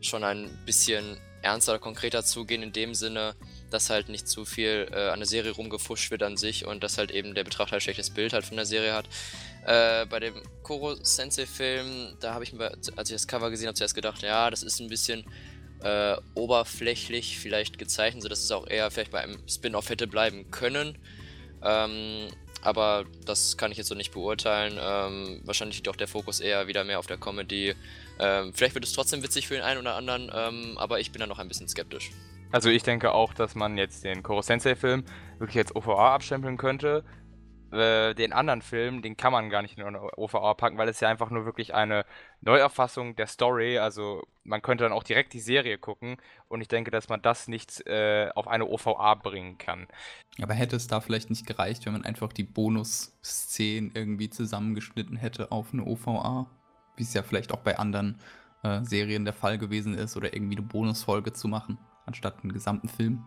schon 0.00 0.24
ein 0.24 0.48
bisschen 0.64 1.18
ernster 1.42 1.72
oder 1.72 1.80
konkreter 1.80 2.24
zugehen, 2.24 2.62
in 2.62 2.72
dem 2.72 2.94
Sinne, 2.94 3.34
dass 3.70 3.90
halt 3.90 4.08
nicht 4.08 4.28
zu 4.28 4.44
viel 4.44 4.88
äh, 4.92 5.08
an 5.10 5.20
der 5.20 5.26
Serie 5.26 5.52
rumgefuscht 5.52 6.10
wird 6.10 6.22
an 6.22 6.36
sich 6.36 6.66
und 6.66 6.82
dass 6.82 6.98
halt 6.98 7.10
eben 7.10 7.34
der 7.34 7.44
Betrachter 7.44 7.76
ein 7.76 7.80
schlechtes 7.80 8.10
Bild 8.10 8.32
halt 8.32 8.44
von 8.44 8.56
der 8.56 8.66
Serie 8.66 8.94
hat. 8.94 9.08
Äh, 9.66 10.06
bei 10.06 10.20
dem 10.20 10.34
Koro 10.62 10.94
Sensei 11.02 11.46
Film, 11.46 12.16
da 12.20 12.34
habe 12.34 12.44
ich 12.44 12.52
mir, 12.52 12.72
als 12.96 13.10
ich 13.10 13.14
das 13.14 13.26
Cover 13.26 13.50
gesehen 13.50 13.68
habe, 13.68 13.76
zuerst 13.76 13.94
gedacht, 13.94 14.22
ja, 14.22 14.50
das 14.50 14.62
ist 14.62 14.80
ein 14.80 14.88
bisschen 14.88 15.24
äh, 15.82 16.16
oberflächlich 16.34 17.38
vielleicht 17.38 17.78
gezeichnet, 17.78 18.22
sodass 18.22 18.42
es 18.42 18.50
auch 18.50 18.66
eher 18.66 18.90
vielleicht 18.90 19.12
bei 19.12 19.20
einem 19.20 19.38
Spin-off 19.48 19.90
hätte 19.90 20.06
bleiben 20.06 20.50
können. 20.50 20.98
Ähm, 21.62 22.28
aber 22.62 23.04
das 23.24 23.56
kann 23.56 23.70
ich 23.72 23.78
jetzt 23.78 23.88
so 23.88 23.94
nicht 23.94 24.12
beurteilen. 24.12 24.78
Ähm, 24.80 25.40
wahrscheinlich 25.44 25.76
liegt 25.78 25.88
auch 25.88 25.96
der 25.96 26.08
Fokus 26.08 26.40
eher 26.40 26.66
wieder 26.66 26.84
mehr 26.84 26.98
auf 26.98 27.06
der 27.06 27.16
Comedy. 27.16 27.74
Ähm, 28.18 28.52
vielleicht 28.54 28.74
wird 28.74 28.84
es 28.84 28.92
trotzdem 28.92 29.22
witzig 29.22 29.48
für 29.48 29.54
den 29.54 29.62
einen 29.62 29.80
oder 29.80 29.94
anderen, 29.94 30.30
ähm, 30.34 30.78
aber 30.78 31.00
ich 31.00 31.12
bin 31.12 31.20
da 31.20 31.26
noch 31.26 31.38
ein 31.38 31.48
bisschen 31.48 31.68
skeptisch. 31.68 32.10
Also 32.50 32.70
ich 32.70 32.82
denke 32.82 33.12
auch, 33.12 33.34
dass 33.34 33.54
man 33.54 33.76
jetzt 33.76 34.04
den 34.04 34.22
Koro 34.22 34.40
Sensei 34.40 34.74
Film 34.74 35.04
wirklich 35.38 35.58
als 35.58 35.76
OVA 35.76 36.14
abstempeln 36.14 36.56
könnte. 36.56 37.04
Äh, 37.72 38.14
den 38.14 38.32
anderen 38.32 38.62
Film, 38.62 39.02
den 39.02 39.16
kann 39.16 39.32
man 39.32 39.50
gar 39.50 39.62
nicht 39.62 39.78
in 39.78 39.84
eine 39.84 40.00
OVA 40.16 40.54
packen, 40.54 40.78
weil 40.78 40.88
es 40.88 41.00
ja 41.00 41.08
einfach 41.08 41.30
nur 41.30 41.44
wirklich 41.44 41.74
eine 41.74 42.04
Neuerfassung 42.40 43.16
der 43.16 43.26
Story, 43.26 43.78
also 43.78 44.22
man 44.44 44.62
könnte 44.62 44.84
dann 44.84 44.92
auch 44.92 45.02
direkt 45.02 45.34
die 45.34 45.40
Serie 45.40 45.76
gucken 45.76 46.16
und 46.48 46.60
ich 46.62 46.68
denke, 46.68 46.90
dass 46.90 47.08
man 47.08 47.20
das 47.20 47.48
nicht 47.48 47.86
äh, 47.86 48.30
auf 48.34 48.48
eine 48.48 48.66
OVA 48.66 49.14
bringen 49.14 49.58
kann. 49.58 49.86
Aber 50.40 50.54
hätte 50.54 50.76
es 50.76 50.86
da 50.86 51.00
vielleicht 51.00 51.28
nicht 51.28 51.46
gereicht, 51.46 51.84
wenn 51.84 51.92
man 51.92 52.04
einfach 52.04 52.32
die 52.32 52.44
Bonus-Szenen 52.44 53.92
irgendwie 53.94 54.30
zusammengeschnitten 54.30 55.16
hätte 55.16 55.52
auf 55.52 55.72
eine 55.72 55.84
OVA? 55.84 56.46
Wie 56.96 57.02
es 57.02 57.12
ja 57.12 57.22
vielleicht 57.22 57.52
auch 57.52 57.60
bei 57.60 57.78
anderen 57.78 58.18
äh, 58.62 58.82
Serien 58.82 59.24
der 59.24 59.34
Fall 59.34 59.58
gewesen 59.58 59.94
ist 59.94 60.16
oder 60.16 60.34
irgendwie 60.34 60.56
eine 60.56 60.66
Bonusfolge 60.66 61.32
zu 61.32 61.48
machen 61.48 61.78
anstatt 62.08 62.42
einen 62.42 62.52
gesamten 62.52 62.88
Film. 62.88 63.24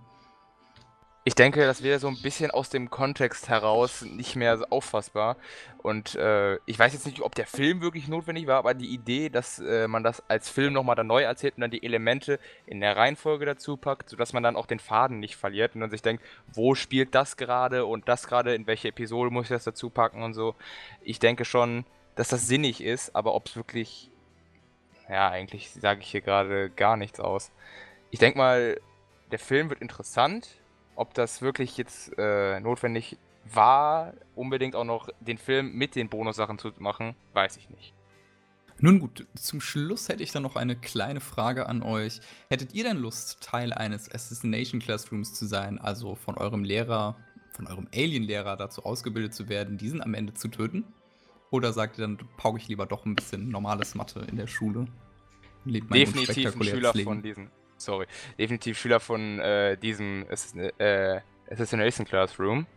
Ich 1.31 1.35
denke, 1.35 1.65
das 1.65 1.81
wäre 1.81 1.97
so 1.97 2.09
ein 2.09 2.21
bisschen 2.21 2.51
aus 2.51 2.69
dem 2.69 2.89
Kontext 2.89 3.47
heraus 3.47 4.01
nicht 4.01 4.35
mehr 4.35 4.57
so 4.57 4.65
auffassbar. 4.65 5.37
Und 5.81 6.15
äh, 6.15 6.55
ich 6.65 6.77
weiß 6.77 6.91
jetzt 6.91 7.05
nicht, 7.05 7.21
ob 7.21 7.35
der 7.35 7.47
Film 7.47 7.79
wirklich 7.79 8.09
notwendig 8.09 8.47
war, 8.47 8.57
aber 8.57 8.73
die 8.73 8.93
Idee, 8.93 9.29
dass 9.29 9.57
äh, 9.59 9.87
man 9.87 10.03
das 10.03 10.21
als 10.29 10.49
Film 10.49 10.73
nochmal 10.73 10.97
dann 10.97 11.07
neu 11.07 11.21
erzählt 11.23 11.55
und 11.55 11.61
dann 11.61 11.71
die 11.71 11.85
Elemente 11.85 12.37
in 12.65 12.81
der 12.81 12.97
Reihenfolge 12.97 13.45
dazu 13.45 13.77
packt, 13.77 14.09
sodass 14.09 14.33
man 14.33 14.43
dann 14.43 14.57
auch 14.57 14.65
den 14.65 14.79
Faden 14.79 15.21
nicht 15.21 15.37
verliert 15.37 15.73
und 15.73 15.79
dann 15.79 15.89
sich 15.89 16.01
denkt, 16.01 16.21
wo 16.51 16.75
spielt 16.75 17.15
das 17.15 17.37
gerade 17.37 17.85
und 17.85 18.09
das 18.09 18.27
gerade, 18.27 18.53
in 18.53 18.67
welche 18.67 18.89
Episode 18.89 19.31
muss 19.31 19.45
ich 19.45 19.51
das 19.51 19.63
dazu 19.63 19.89
packen 19.89 20.23
und 20.23 20.33
so. 20.33 20.55
Ich 21.01 21.19
denke 21.19 21.45
schon, 21.45 21.85
dass 22.15 22.27
das 22.27 22.45
sinnig 22.45 22.83
ist, 22.83 23.15
aber 23.15 23.35
ob 23.35 23.47
es 23.47 23.55
wirklich. 23.55 24.09
Ja, 25.09 25.29
eigentlich 25.29 25.71
sage 25.71 26.01
ich 26.01 26.11
hier 26.11 26.19
gerade 26.19 26.69
gar 26.69 26.97
nichts 26.97 27.21
aus 27.21 27.51
ich 28.11 28.19
denke 28.19 28.37
mal, 28.37 28.79
der 29.31 29.39
Film 29.39 29.69
wird 29.69 29.81
interessant. 29.81 30.60
Ob 30.95 31.13
das 31.13 31.41
wirklich 31.41 31.77
jetzt 31.77 32.11
äh, 32.17 32.59
notwendig 32.59 33.17
war, 33.45 34.13
unbedingt 34.35 34.75
auch 34.75 34.83
noch 34.83 35.09
den 35.19 35.37
Film 35.37 35.73
mit 35.73 35.95
den 35.95 36.09
Bonussachen 36.09 36.59
zu 36.59 36.71
machen, 36.79 37.15
weiß 37.33 37.57
ich 37.57 37.69
nicht. 37.69 37.93
Nun 38.83 38.99
gut, 38.99 39.27
zum 39.35 39.61
Schluss 39.61 40.09
hätte 40.09 40.23
ich 40.23 40.31
dann 40.31 40.41
noch 40.41 40.55
eine 40.55 40.75
kleine 40.75 41.19
Frage 41.19 41.69
an 41.69 41.83
euch. 41.83 42.19
Hättet 42.49 42.73
ihr 42.73 42.83
denn 42.83 42.97
Lust, 42.97 43.41
Teil 43.41 43.73
eines 43.73 44.11
Assassination 44.11 44.81
Classrooms 44.81 45.35
zu 45.35 45.45
sein, 45.45 45.79
also 45.79 46.15
von 46.15 46.35
eurem 46.35 46.63
Lehrer, 46.63 47.15
von 47.51 47.67
eurem 47.67 47.87
Alien-Lehrer 47.93 48.57
dazu 48.57 48.83
ausgebildet 48.83 49.35
zu 49.35 49.49
werden, 49.49 49.77
diesen 49.77 50.01
am 50.01 50.15
Ende 50.15 50.33
zu 50.33 50.47
töten? 50.47 50.83
Oder 51.51 51.73
sagt 51.73 51.99
ihr 51.99 52.01
dann, 52.07 52.17
pauke 52.37 52.57
ich 52.57 52.69
lieber 52.69 52.87
doch 52.87 53.05
ein 53.05 53.13
bisschen 53.13 53.49
normales 53.49 53.93
Mathe 53.93 54.25
in 54.27 54.37
der 54.37 54.47
Schule? 54.47 54.85
Lebt 55.63 55.89
mein 55.91 55.99
Definitiv 55.99 56.55
ein 56.55 56.63
Schüler 56.63 56.93
Leben. 56.93 57.07
von 57.07 57.21
diesem. 57.21 57.51
Sorry. 57.83 58.07
Definitiv 58.37 58.79
Schüler 58.79 58.99
von 58.99 59.39
äh, 59.39 59.77
diesem 59.77 60.25
äh, 60.29 61.21
Assassination 61.49 62.05
Classroom. 62.05 62.67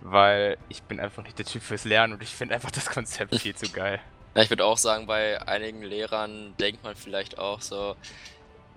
Weil 0.00 0.58
ich 0.68 0.82
bin 0.82 1.00
einfach 1.00 1.22
nicht 1.22 1.38
der 1.38 1.46
Typ 1.46 1.62
fürs 1.62 1.84
Lernen 1.84 2.14
und 2.14 2.22
ich 2.22 2.30
finde 2.30 2.54
einfach 2.54 2.70
das 2.70 2.86
Konzept 2.86 3.38
viel 3.40 3.54
zu 3.54 3.70
geil. 3.70 4.00
Ja, 4.34 4.42
ich 4.42 4.50
würde 4.50 4.64
auch 4.64 4.78
sagen, 4.78 5.06
bei 5.06 5.40
einigen 5.42 5.82
Lehrern 5.82 6.54
denkt 6.58 6.82
man 6.82 6.96
vielleicht 6.96 7.38
auch 7.38 7.60
so 7.60 7.96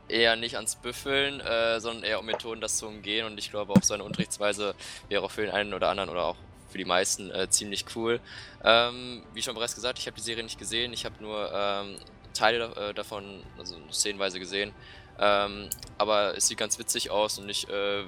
eher 0.07 0.35
nicht 0.35 0.55
ans 0.55 0.75
Büffeln, 0.75 1.39
äh, 1.39 1.79
sondern 1.79 2.03
eher 2.03 2.19
um 2.19 2.25
Methoden, 2.25 2.61
das 2.61 2.77
zu 2.77 2.87
umgehen. 2.87 3.25
Und 3.25 3.37
ich 3.37 3.49
glaube, 3.51 3.73
auch 3.73 3.83
so 3.83 3.93
eine 3.93 4.03
Unterrichtsweise 4.03 4.75
wäre 5.09 5.23
auch 5.23 5.31
für 5.31 5.41
den 5.41 5.51
einen 5.51 5.73
oder 5.73 5.89
anderen 5.89 6.09
oder 6.09 6.25
auch 6.25 6.37
für 6.69 6.77
die 6.77 6.85
meisten 6.85 7.31
äh, 7.31 7.49
ziemlich 7.49 7.85
cool. 7.95 8.19
Ähm, 8.63 9.23
wie 9.33 9.41
schon 9.41 9.55
bereits 9.55 9.75
gesagt, 9.75 9.97
ich 9.97 10.07
habe 10.07 10.17
die 10.17 10.21
Serie 10.21 10.43
nicht 10.43 10.59
gesehen. 10.59 10.91
Ich 10.93 11.05
habe 11.05 11.15
nur 11.21 11.51
ähm, 11.53 11.97
Teile 12.33 12.65
äh, 12.75 12.93
davon, 12.93 13.43
also 13.57 13.77
szenenweise 13.91 14.39
gesehen. 14.39 14.73
Ähm, 15.19 15.69
aber 15.97 16.37
es 16.37 16.47
sieht 16.47 16.57
ganz 16.57 16.77
witzig 16.79 17.09
aus 17.09 17.39
und 17.39 17.49
ich 17.49 17.69
äh, 17.69 18.03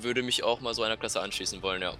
würde 0.00 0.22
mich 0.22 0.42
auch 0.44 0.60
mal 0.60 0.74
so 0.74 0.82
einer 0.82 0.96
Klasse 0.96 1.20
anschließen 1.20 1.62
wollen, 1.62 1.82
ja. 1.82 1.94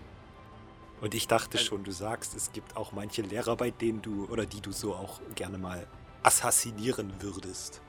Und 1.00 1.14
ich 1.14 1.26
dachte 1.26 1.58
schon, 1.58 1.84
du 1.84 1.92
sagst, 1.92 2.34
es 2.34 2.52
gibt 2.52 2.76
auch 2.76 2.92
manche 2.92 3.22
Lehrer, 3.22 3.56
bei 3.56 3.70
denen 3.70 4.00
du 4.00 4.26
oder 4.26 4.46
die 4.46 4.60
du 4.60 4.72
so 4.72 4.94
auch 4.94 5.20
gerne 5.34 5.58
mal 5.58 5.86
assassinieren 6.22 7.12
würdest. 7.20 7.80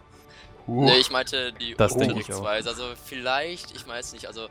Nee, 0.67 0.97
ich 0.97 1.11
meinte 1.11 1.53
die. 1.53 1.75
Unterrichtsweise. 1.75 2.69
Also 2.69 2.83
vielleicht, 3.05 3.75
ich 3.75 3.87
weiß 3.87 4.13
nicht, 4.13 4.27
also 4.27 4.47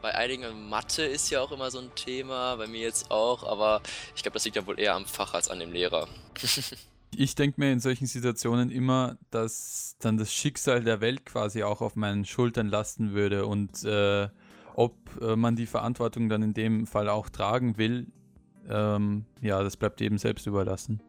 bei 0.00 0.14
einigen 0.14 0.68
Mathe 0.68 1.04
ist 1.04 1.30
ja 1.30 1.40
auch 1.40 1.52
immer 1.52 1.70
so 1.70 1.78
ein 1.78 1.94
Thema, 1.94 2.56
bei 2.56 2.66
mir 2.66 2.80
jetzt 2.80 3.10
auch, 3.10 3.44
aber 3.44 3.80
ich 4.16 4.22
glaube, 4.22 4.34
das 4.34 4.44
liegt 4.44 4.56
ja 4.56 4.66
wohl 4.66 4.80
eher 4.80 4.94
am 4.94 5.06
Fach 5.06 5.34
als 5.34 5.48
an 5.48 5.60
dem 5.60 5.72
Lehrer. 5.72 6.08
Ich 7.14 7.34
denke 7.34 7.60
mir 7.60 7.72
in 7.72 7.80
solchen 7.80 8.06
Situationen 8.06 8.70
immer, 8.70 9.18
dass 9.30 9.96
dann 10.00 10.16
das 10.16 10.32
Schicksal 10.32 10.82
der 10.82 11.00
Welt 11.00 11.26
quasi 11.26 11.62
auch 11.62 11.80
auf 11.82 11.94
meinen 11.94 12.24
Schultern 12.24 12.68
lasten 12.68 13.12
würde 13.12 13.46
und 13.46 13.84
äh, 13.84 14.28
ob 14.74 14.94
äh, 15.20 15.36
man 15.36 15.54
die 15.56 15.66
Verantwortung 15.66 16.28
dann 16.28 16.42
in 16.42 16.54
dem 16.54 16.86
Fall 16.86 17.08
auch 17.08 17.28
tragen 17.28 17.76
will, 17.76 18.06
ähm, 18.68 19.26
ja, 19.40 19.62
das 19.62 19.76
bleibt 19.76 20.00
jedem 20.00 20.18
selbst 20.18 20.46
überlassen. 20.46 21.02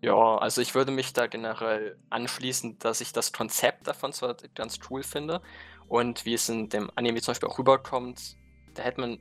Ja, 0.00 0.38
also 0.38 0.60
ich 0.60 0.74
würde 0.74 0.92
mich 0.92 1.12
da 1.12 1.26
generell 1.26 1.96
anschließen, 2.10 2.78
dass 2.78 3.00
ich 3.00 3.12
das 3.12 3.32
Konzept 3.32 3.88
davon 3.88 4.12
zwar 4.12 4.36
ganz 4.54 4.78
cool 4.90 5.02
finde 5.02 5.40
und 5.88 6.24
wie 6.24 6.34
es 6.34 6.48
in 6.48 6.68
dem 6.68 6.90
Anime 6.94 7.20
zum 7.20 7.32
Beispiel 7.32 7.48
auch 7.48 7.58
rüberkommt, 7.58 8.36
da 8.74 8.82
hätte 8.82 9.00
man 9.00 9.18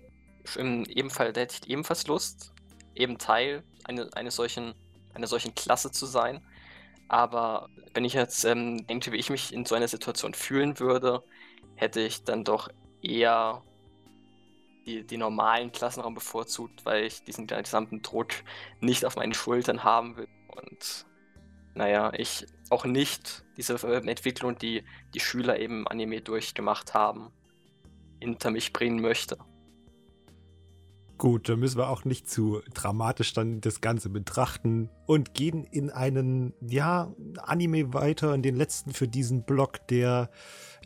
im 0.56 0.86
ebenfalls, 0.86 1.34
da 1.34 1.42
hätte 1.42 1.56
ich 1.62 1.70
ebenfalls 1.70 2.08
Lust, 2.08 2.54
eben 2.94 3.18
Teil 3.18 3.64
eine, 3.86 4.10
eines 4.14 4.36
solchen, 4.36 4.74
einer 5.18 5.28
solchen 5.28 5.56
Klasse 5.56 5.92
zu 5.92 6.06
sein. 6.06 6.42
Aber 7.10 7.70
wenn 7.94 8.06
ich 8.06 8.14
jetzt 8.14 8.44
ähm, 8.46 8.86
denke, 8.88 9.12
wie 9.12 9.18
ich 9.18 9.30
mich 9.30 9.54
in 9.54 9.66
so 9.66 9.76
einer 9.76 9.88
Situation 9.88 10.34
fühlen 10.34 10.80
würde, 10.80 11.24
hätte 11.76 12.02
ich 12.02 12.24
dann 12.24 12.44
doch 12.44 12.70
eher 13.02 13.62
die, 14.86 15.06
die 15.06 15.18
normalen 15.18 15.72
Klassenraum 15.72 16.16
bevorzugt, 16.16 16.86
weil 16.86 17.04
ich 17.04 17.24
diesen 17.24 17.48
gesamten 17.48 18.02
Druck 18.02 18.30
nicht 18.80 19.06
auf 19.06 19.16
meinen 19.16 19.34
Schultern 19.34 19.84
haben 19.84 20.18
will. 20.18 20.28
Und 20.56 21.06
naja, 21.76 22.12
ich 22.16 22.46
auch 22.70 22.86
nicht 22.86 23.46
diese 23.58 23.76
äh, 23.76 24.10
Entwicklung, 24.10 24.58
die 24.58 24.84
die 25.14 25.20
Schüler 25.20 25.60
eben 25.60 25.82
im 25.82 25.88
Anime 25.88 26.22
durchgemacht 26.22 26.94
haben, 26.94 27.32
hinter 28.20 28.52
mich 28.52 28.74
bringen 28.74 29.02
möchte. 29.02 29.38
Gut, 31.18 31.50
dann 31.50 31.60
müssen 31.60 31.80
wir 31.80 31.90
auch 31.90 32.06
nicht 32.06 32.30
zu 32.30 32.62
dramatisch 32.76 33.34
dann 33.34 33.60
das 33.60 33.82
Ganze 33.82 34.10
betrachten 34.10 34.90
und 35.08 35.34
gehen 35.34 35.64
in 35.64 35.90
einen, 35.90 36.54
ja, 36.62 37.12
Anime 37.42 37.94
weiter, 37.94 38.36
in 38.36 38.44
den 38.44 38.56
letzten 38.56 38.94
für 38.94 39.08
diesen 39.08 39.44
Block, 39.44 39.88
der 39.88 40.30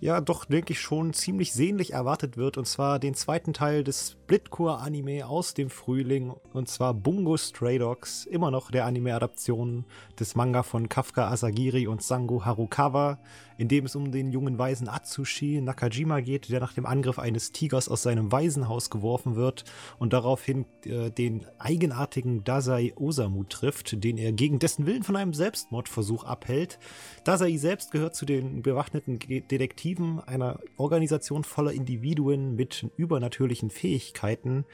ja 0.01 0.19
doch, 0.19 0.45
denke 0.45 0.73
ich, 0.73 0.81
schon 0.81 1.13
ziemlich 1.13 1.53
sehnlich 1.53 1.93
erwartet 1.93 2.35
wird, 2.35 2.57
und 2.57 2.65
zwar 2.65 2.99
den 2.99 3.13
zweiten 3.13 3.53
Teil 3.53 3.83
des 3.83 4.11
Splitcore-Anime 4.11 5.27
aus 5.27 5.53
dem 5.53 5.69
Frühling, 5.69 6.33
und 6.53 6.67
zwar 6.67 6.93
Bungo 6.93 7.37
Stray 7.37 7.77
Dogs, 7.77 8.25
immer 8.25 8.51
noch 8.51 8.71
der 8.71 8.85
Anime-Adaption 8.85 9.85
des 10.19 10.35
Manga 10.35 10.63
von 10.63 10.89
Kafka 10.89 11.29
Asagiri 11.29 11.87
und 11.87 12.01
Sango 12.01 12.43
Harukawa, 12.43 13.19
in 13.57 13.67
dem 13.67 13.85
es 13.85 13.95
um 13.95 14.11
den 14.11 14.31
jungen 14.31 14.57
Waisen 14.57 14.89
Atsushi 14.89 15.61
Nakajima 15.61 16.21
geht, 16.21 16.49
der 16.49 16.59
nach 16.59 16.73
dem 16.73 16.87
Angriff 16.87 17.19
eines 17.19 17.51
Tigers 17.51 17.89
aus 17.89 18.01
seinem 18.01 18.31
Waisenhaus 18.31 18.89
geworfen 18.89 19.35
wird 19.35 19.65
und 19.99 20.13
daraufhin 20.13 20.65
äh, 20.83 21.11
den 21.11 21.45
eigenartigen 21.59 22.43
Dazai 22.43 22.93
Osamu 22.95 23.43
trifft, 23.43 24.03
den 24.03 24.17
er 24.17 24.31
gegen 24.31 24.57
dessen 24.57 24.87
Willen 24.87 25.03
von 25.03 25.15
einem 25.15 25.35
Selbstmordversuch 25.35 26.23
abhält. 26.23 26.79
Dazai 27.23 27.55
selbst 27.57 27.91
gehört 27.91 28.15
zu 28.15 28.25
den 28.25 28.63
bewaffneten 28.63 29.19
Ge- 29.19 29.43
Detektiven 29.91 30.19
einer 30.21 30.59
Organisation 30.77 31.43
voller 31.43 31.73
Individuen 31.73 32.55
mit 32.55 32.87
übernatürlichen 32.95 33.69
Fähigkeiten. 33.69 34.65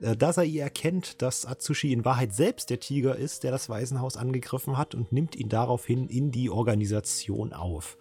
Äh, 0.00 0.16
Dazai 0.16 0.56
erkennt, 0.56 1.20
dass 1.20 1.44
Atsushi 1.44 1.92
in 1.92 2.04
Wahrheit 2.04 2.32
selbst 2.32 2.70
der 2.70 2.80
Tiger 2.80 3.16
ist, 3.16 3.44
der 3.44 3.50
das 3.50 3.68
Waisenhaus 3.68 4.16
angegriffen 4.16 4.78
hat 4.78 4.94
und 4.94 5.12
nimmt 5.12 5.36
ihn 5.36 5.48
daraufhin 5.48 6.08
in 6.08 6.30
die 6.30 6.48
Organisation 6.50 7.52
auf. 7.52 7.98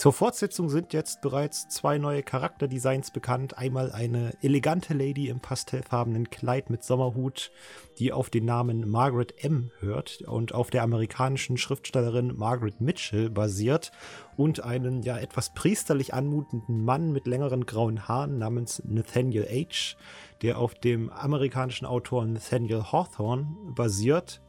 Zur 0.00 0.14
Fortsetzung 0.14 0.70
sind 0.70 0.94
jetzt 0.94 1.20
bereits 1.20 1.68
zwei 1.68 1.98
neue 1.98 2.22
Charakterdesigns 2.22 3.10
bekannt. 3.10 3.58
Einmal 3.58 3.92
eine 3.92 4.32
elegante 4.40 4.94
Lady 4.94 5.28
im 5.28 5.40
pastellfarbenen 5.40 6.30
Kleid 6.30 6.70
mit 6.70 6.82
Sommerhut, 6.82 7.50
die 7.98 8.10
auf 8.10 8.30
den 8.30 8.46
Namen 8.46 8.88
Margaret 8.88 9.34
M. 9.44 9.70
hört 9.78 10.22
und 10.22 10.54
auf 10.54 10.70
der 10.70 10.84
amerikanischen 10.84 11.58
Schriftstellerin 11.58 12.34
Margaret 12.34 12.80
Mitchell 12.80 13.28
basiert. 13.28 13.92
Und 14.38 14.64
einen 14.64 15.02
ja 15.02 15.18
etwas 15.18 15.52
priesterlich 15.52 16.14
anmutenden 16.14 16.82
Mann 16.82 17.12
mit 17.12 17.26
längeren 17.26 17.66
grauen 17.66 18.08
Haaren 18.08 18.38
namens 18.38 18.82
Nathaniel 18.86 19.44
H., 19.44 19.98
der 20.40 20.56
auf 20.56 20.74
dem 20.76 21.10
amerikanischen 21.10 21.84
Autor 21.84 22.24
Nathaniel 22.24 22.84
Hawthorne 22.84 23.48
basiert. 23.74 24.40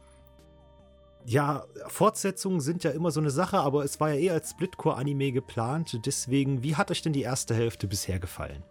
Ja, 1.24 1.64
Fortsetzungen 1.86 2.60
sind 2.60 2.82
ja 2.82 2.90
immer 2.90 3.10
so 3.10 3.20
eine 3.20 3.30
Sache, 3.30 3.58
aber 3.58 3.84
es 3.84 4.00
war 4.00 4.10
ja 4.10 4.16
eher 4.16 4.32
als 4.34 4.50
Splitcore-Anime 4.50 5.32
geplant. 5.32 6.00
Deswegen, 6.04 6.62
wie 6.62 6.74
hat 6.74 6.90
euch 6.90 7.02
denn 7.02 7.12
die 7.12 7.22
erste 7.22 7.54
Hälfte 7.54 7.86
bisher 7.86 8.18
gefallen? 8.18 8.64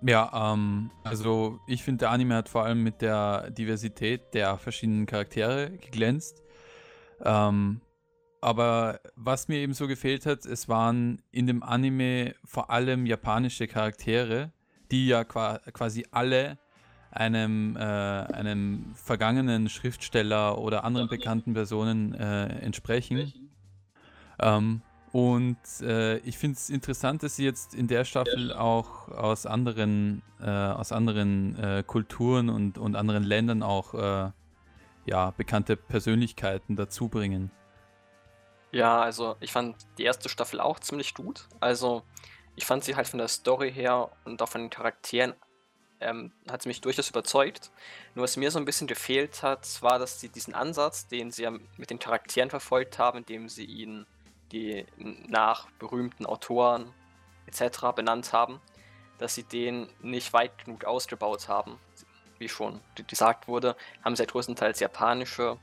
Ja, 0.00 0.52
ähm, 0.52 0.92
also 1.02 1.58
ich 1.66 1.82
finde, 1.82 2.00
der 2.00 2.10
Anime 2.10 2.36
hat 2.36 2.48
vor 2.48 2.64
allem 2.64 2.84
mit 2.84 3.02
der 3.02 3.50
Diversität 3.50 4.32
der 4.32 4.56
verschiedenen 4.58 5.06
Charaktere 5.06 5.70
geglänzt. 5.70 6.42
Ähm, 7.24 7.80
aber 8.40 9.00
was 9.16 9.48
mir 9.48 9.56
eben 9.56 9.74
so 9.74 9.88
gefehlt 9.88 10.24
hat, 10.24 10.46
es 10.46 10.68
waren 10.68 11.20
in 11.32 11.48
dem 11.48 11.64
Anime 11.64 12.36
vor 12.44 12.70
allem 12.70 13.06
japanische 13.06 13.66
Charaktere, 13.66 14.52
die 14.92 15.08
ja 15.08 15.24
qua 15.24 15.58
quasi 15.72 16.06
alle 16.12 16.58
einem, 17.10 17.76
äh, 17.76 17.80
einem 17.80 18.94
vergangenen 18.94 19.68
Schriftsteller 19.68 20.58
oder 20.58 20.84
anderen 20.84 21.08
bekannten 21.08 21.54
Personen 21.54 22.14
äh, 22.14 22.46
entsprechen. 22.60 23.50
Ähm, 24.38 24.82
und 25.12 25.56
äh, 25.80 26.18
ich 26.18 26.36
finde 26.36 26.56
es 26.56 26.68
interessant, 26.68 27.22
dass 27.22 27.36
sie 27.36 27.44
jetzt 27.44 27.74
in 27.74 27.88
der 27.88 28.04
Staffel 28.04 28.52
auch 28.52 29.08
aus 29.08 29.46
anderen, 29.46 30.22
äh, 30.40 30.50
aus 30.50 30.92
anderen 30.92 31.56
äh, 31.58 31.82
Kulturen 31.86 32.50
und, 32.50 32.76
und 32.76 32.94
anderen 32.94 33.24
Ländern 33.24 33.62
auch 33.62 33.94
äh, 33.94 34.30
ja, 35.06 35.30
bekannte 35.30 35.76
Persönlichkeiten 35.76 36.76
dazu 36.76 37.08
bringen. 37.08 37.50
Ja, 38.70 39.00
also 39.00 39.36
ich 39.40 39.50
fand 39.50 39.76
die 39.96 40.04
erste 40.04 40.28
Staffel 40.28 40.60
auch 40.60 40.78
ziemlich 40.78 41.14
gut. 41.14 41.48
Also 41.58 42.02
ich 42.54 42.66
fand 42.66 42.84
sie 42.84 42.94
halt 42.94 43.08
von 43.08 43.18
der 43.18 43.28
Story 43.28 43.72
her 43.72 44.10
und 44.24 44.42
auch 44.42 44.48
von 44.48 44.60
den 44.60 44.70
Charakteren 44.70 45.34
ähm, 46.00 46.32
hat 46.50 46.62
sie 46.62 46.68
mich 46.68 46.80
durchaus 46.80 47.10
überzeugt. 47.10 47.70
Nur 48.14 48.24
was 48.24 48.36
mir 48.36 48.50
so 48.50 48.58
ein 48.58 48.64
bisschen 48.64 48.86
gefehlt 48.86 49.42
hat, 49.42 49.82
war, 49.82 49.98
dass 49.98 50.20
sie 50.20 50.28
diesen 50.28 50.54
Ansatz, 50.54 51.06
den 51.06 51.30
sie 51.30 51.42
ja 51.42 51.52
mit 51.76 51.90
den 51.90 51.98
Charakteren 51.98 52.50
verfolgt 52.50 52.98
haben, 52.98 53.18
indem 53.18 53.48
sie 53.48 53.64
ihnen 53.64 54.06
die 54.52 54.86
nach 55.28 55.68
berühmten 55.78 56.24
Autoren 56.24 56.92
etc. 57.46 57.92
benannt 57.94 58.32
haben, 58.32 58.60
dass 59.18 59.34
sie 59.34 59.42
den 59.42 59.88
nicht 60.00 60.32
weit 60.32 60.64
genug 60.64 60.84
ausgebaut 60.84 61.48
haben. 61.48 61.78
Wie 62.38 62.48
schon 62.48 62.80
gesagt 63.06 63.48
wurde, 63.48 63.76
haben 64.04 64.16
sie 64.16 64.22
ja 64.22 64.30
größtenteils 64.30 64.80
japanische 64.80 65.58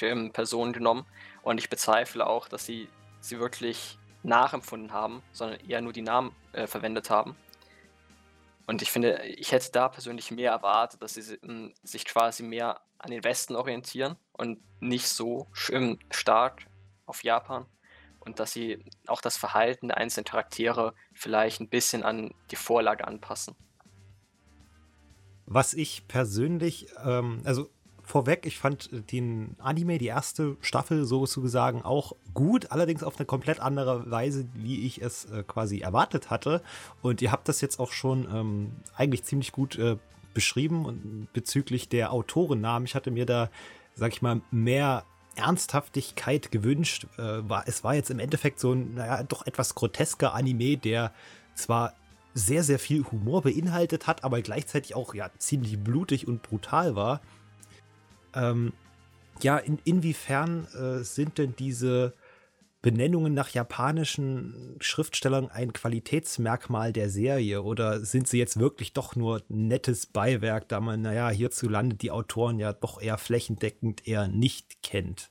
ähm, 0.00 0.32
Personen 0.32 0.72
genommen 0.72 1.04
und 1.42 1.58
ich 1.58 1.68
bezweifle 1.68 2.26
auch, 2.26 2.48
dass 2.48 2.64
sie 2.64 2.88
sie 3.20 3.38
wirklich 3.38 3.98
nachempfunden 4.22 4.92
haben, 4.92 5.22
sondern 5.32 5.60
eher 5.60 5.80
nur 5.80 5.92
die 5.92 6.02
Namen 6.02 6.34
äh, 6.52 6.66
verwendet 6.66 7.10
haben. 7.10 7.36
Und 8.66 8.82
ich 8.82 8.90
finde, 8.90 9.22
ich 9.24 9.52
hätte 9.52 9.70
da 9.72 9.88
persönlich 9.88 10.30
mehr 10.30 10.52
erwartet, 10.52 11.02
dass 11.02 11.14
sie 11.14 11.38
sich 11.82 12.04
quasi 12.04 12.42
mehr 12.42 12.80
an 12.98 13.10
den 13.10 13.24
Westen 13.24 13.56
orientieren 13.56 14.16
und 14.32 14.60
nicht 14.80 15.08
so 15.08 15.48
stark 15.52 16.66
auf 17.06 17.24
Japan. 17.24 17.66
Und 18.20 18.38
dass 18.38 18.52
sie 18.52 18.84
auch 19.08 19.20
das 19.20 19.36
Verhalten 19.36 19.88
der 19.88 19.96
einzelnen 19.96 20.24
Charaktere 20.24 20.94
vielleicht 21.12 21.60
ein 21.60 21.68
bisschen 21.68 22.04
an 22.04 22.32
die 22.52 22.56
Vorlage 22.56 23.06
anpassen. 23.06 23.56
Was 25.46 25.74
ich 25.74 26.06
persönlich, 26.06 26.86
ähm, 27.04 27.42
also 27.44 27.68
vorweg, 28.12 28.44
ich 28.44 28.58
fand 28.58 28.90
den 29.10 29.56
Anime, 29.58 29.96
die 29.96 30.06
erste 30.06 30.58
Staffel 30.60 31.06
sozusagen 31.06 31.80
auch 31.80 32.12
gut, 32.34 32.70
allerdings 32.70 33.02
auf 33.02 33.16
eine 33.18 33.24
komplett 33.24 33.58
andere 33.58 34.10
Weise, 34.10 34.46
wie 34.52 34.86
ich 34.86 35.00
es 35.00 35.24
äh, 35.24 35.42
quasi 35.42 35.80
erwartet 35.80 36.28
hatte. 36.28 36.62
Und 37.00 37.22
ihr 37.22 37.32
habt 37.32 37.48
das 37.48 37.62
jetzt 37.62 37.80
auch 37.80 37.90
schon 37.90 38.28
ähm, 38.30 38.72
eigentlich 38.94 39.24
ziemlich 39.24 39.50
gut 39.50 39.78
äh, 39.78 39.96
beschrieben 40.34 40.84
und 40.84 41.32
bezüglich 41.32 41.88
der 41.88 42.12
Autorennamen. 42.12 42.84
Ich 42.84 42.94
hatte 42.94 43.10
mir 43.10 43.24
da, 43.24 43.48
sag 43.94 44.12
ich 44.12 44.20
mal, 44.20 44.42
mehr 44.50 45.04
Ernsthaftigkeit 45.34 46.50
gewünscht. 46.50 47.06
Äh, 47.16 47.48
war, 47.48 47.64
es 47.66 47.82
war 47.82 47.94
jetzt 47.94 48.10
im 48.10 48.18
Endeffekt 48.18 48.60
so 48.60 48.72
ein, 48.72 48.92
naja, 48.94 49.22
doch 49.22 49.46
etwas 49.46 49.74
grotesker 49.74 50.34
Anime, 50.34 50.76
der 50.76 51.12
zwar 51.54 51.94
sehr, 52.34 52.62
sehr 52.62 52.78
viel 52.78 53.04
Humor 53.10 53.40
beinhaltet 53.40 54.06
hat, 54.06 54.22
aber 54.22 54.42
gleichzeitig 54.42 54.94
auch 54.94 55.14
ja 55.14 55.30
ziemlich 55.38 55.82
blutig 55.82 56.28
und 56.28 56.42
brutal 56.42 56.94
war. 56.94 57.22
Ähm, 58.34 58.72
ja, 59.42 59.58
in, 59.58 59.78
inwiefern 59.84 60.66
äh, 60.74 61.04
sind 61.04 61.38
denn 61.38 61.54
diese 61.56 62.14
Benennungen 62.82 63.32
nach 63.32 63.50
japanischen 63.50 64.76
Schriftstellern 64.80 65.48
ein 65.48 65.72
Qualitätsmerkmal 65.72 66.92
der 66.92 67.10
Serie 67.10 67.62
oder 67.62 68.00
sind 68.00 68.26
sie 68.26 68.38
jetzt 68.38 68.58
wirklich 68.58 68.92
doch 68.92 69.14
nur 69.14 69.42
nettes 69.48 70.06
Beiwerk, 70.06 70.68
da 70.68 70.80
man, 70.80 71.00
naja, 71.00 71.30
hierzulande 71.30 71.94
die 71.94 72.10
Autoren 72.10 72.58
ja 72.58 72.72
doch 72.72 73.00
eher 73.00 73.18
flächendeckend 73.18 74.06
eher 74.06 74.26
nicht 74.26 74.82
kennt? 74.82 75.30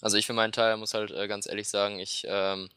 Also 0.00 0.16
ich 0.16 0.26
für 0.26 0.32
meinen 0.32 0.52
Teil 0.52 0.78
muss 0.78 0.94
halt 0.94 1.10
äh, 1.10 1.28
ganz 1.28 1.46
ehrlich 1.46 1.68
sagen, 1.68 1.98
ich 1.98 2.24
ähm, 2.26 2.70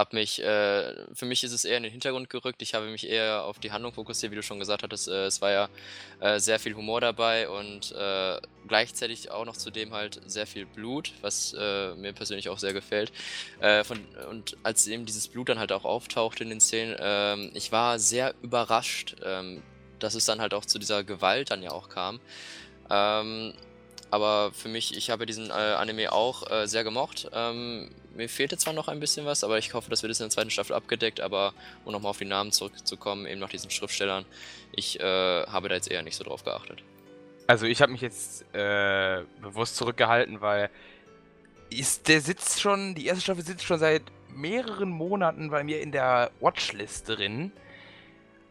habe 0.00 0.16
mich, 0.16 0.42
äh, 0.42 0.94
für 1.14 1.26
mich 1.26 1.44
ist 1.44 1.52
es 1.52 1.64
eher 1.64 1.76
in 1.76 1.82
den 1.82 1.92
Hintergrund 1.92 2.30
gerückt. 2.30 2.62
Ich 2.62 2.74
habe 2.74 2.86
mich 2.86 3.06
eher 3.06 3.44
auf 3.44 3.58
die 3.58 3.70
Handlung 3.70 3.92
fokussiert, 3.92 4.32
wie 4.32 4.36
du 4.36 4.42
schon 4.42 4.58
gesagt 4.58 4.82
hattest. 4.82 5.08
Äh, 5.08 5.26
es 5.26 5.42
war 5.42 5.50
ja 5.50 5.68
äh, 6.20 6.40
sehr 6.40 6.58
viel 6.58 6.74
Humor 6.74 7.00
dabei 7.00 7.48
und 7.48 7.92
äh, 7.92 8.40
gleichzeitig 8.66 9.30
auch 9.30 9.44
noch 9.44 9.56
zudem 9.56 9.92
halt 9.92 10.20
sehr 10.26 10.46
viel 10.46 10.64
Blut, 10.64 11.12
was 11.20 11.54
äh, 11.56 11.94
mir 11.94 12.14
persönlich 12.14 12.48
auch 12.48 12.58
sehr 12.58 12.72
gefällt. 12.72 13.12
Äh, 13.60 13.84
von, 13.84 14.00
und 14.30 14.56
als 14.62 14.86
eben 14.88 15.04
dieses 15.04 15.28
Blut 15.28 15.50
dann 15.50 15.58
halt 15.58 15.70
auch 15.70 15.84
auftauchte 15.84 16.44
in 16.44 16.50
den 16.50 16.60
Szenen, 16.60 16.96
ähm, 16.98 17.50
ich 17.54 17.70
war 17.70 17.98
sehr 17.98 18.34
überrascht, 18.42 19.16
ähm, 19.22 19.62
dass 19.98 20.14
es 20.14 20.24
dann 20.24 20.40
halt 20.40 20.54
auch 20.54 20.64
zu 20.64 20.78
dieser 20.78 21.04
Gewalt 21.04 21.50
dann 21.50 21.62
ja 21.62 21.72
auch 21.72 21.90
kam. 21.90 22.20
Ähm, 22.88 23.52
aber 24.10 24.50
für 24.52 24.68
mich, 24.68 24.96
ich 24.96 25.10
habe 25.10 25.26
diesen 25.26 25.50
äh, 25.50 25.52
Anime 25.52 26.12
auch 26.12 26.50
äh, 26.50 26.66
sehr 26.66 26.84
gemocht. 26.84 27.30
Ähm, 27.32 27.90
mir 28.14 28.28
fehlte 28.28 28.56
zwar 28.58 28.72
noch 28.72 28.88
ein 28.88 29.00
bisschen 29.00 29.24
was, 29.24 29.44
aber 29.44 29.58
ich 29.58 29.72
hoffe, 29.72 29.90
das 29.90 30.02
wird 30.02 30.10
jetzt 30.10 30.20
in 30.20 30.24
der 30.24 30.30
zweiten 30.30 30.50
Staffel 30.50 30.74
abgedeckt. 30.74 31.20
Aber 31.20 31.54
um 31.84 31.92
nochmal 31.92 32.10
auf 32.10 32.18
die 32.18 32.24
Namen 32.24 32.52
zurückzukommen, 32.52 33.26
eben 33.26 33.40
nach 33.40 33.50
diesen 33.50 33.70
Schriftstellern, 33.70 34.24
ich 34.72 34.98
äh, 35.00 35.02
habe 35.46 35.68
da 35.68 35.76
jetzt 35.76 35.90
eher 35.90 36.02
nicht 36.02 36.16
so 36.16 36.24
drauf 36.24 36.44
geachtet. 36.44 36.82
Also 37.46 37.66
ich 37.66 37.82
habe 37.82 37.92
mich 37.92 38.00
jetzt 38.00 38.42
äh, 38.54 39.22
bewusst 39.40 39.76
zurückgehalten, 39.76 40.40
weil 40.40 40.70
ist, 41.70 42.08
der 42.08 42.20
sitzt 42.20 42.60
schon, 42.60 42.94
die 42.94 43.06
erste 43.06 43.22
Staffel 43.22 43.44
sitzt 43.44 43.64
schon 43.64 43.78
seit 43.78 44.02
mehreren 44.34 44.90
Monaten 44.90 45.50
bei 45.50 45.62
mir 45.62 45.80
in 45.80 45.92
der 45.92 46.30
Watchlist 46.40 47.08
drin. 47.08 47.52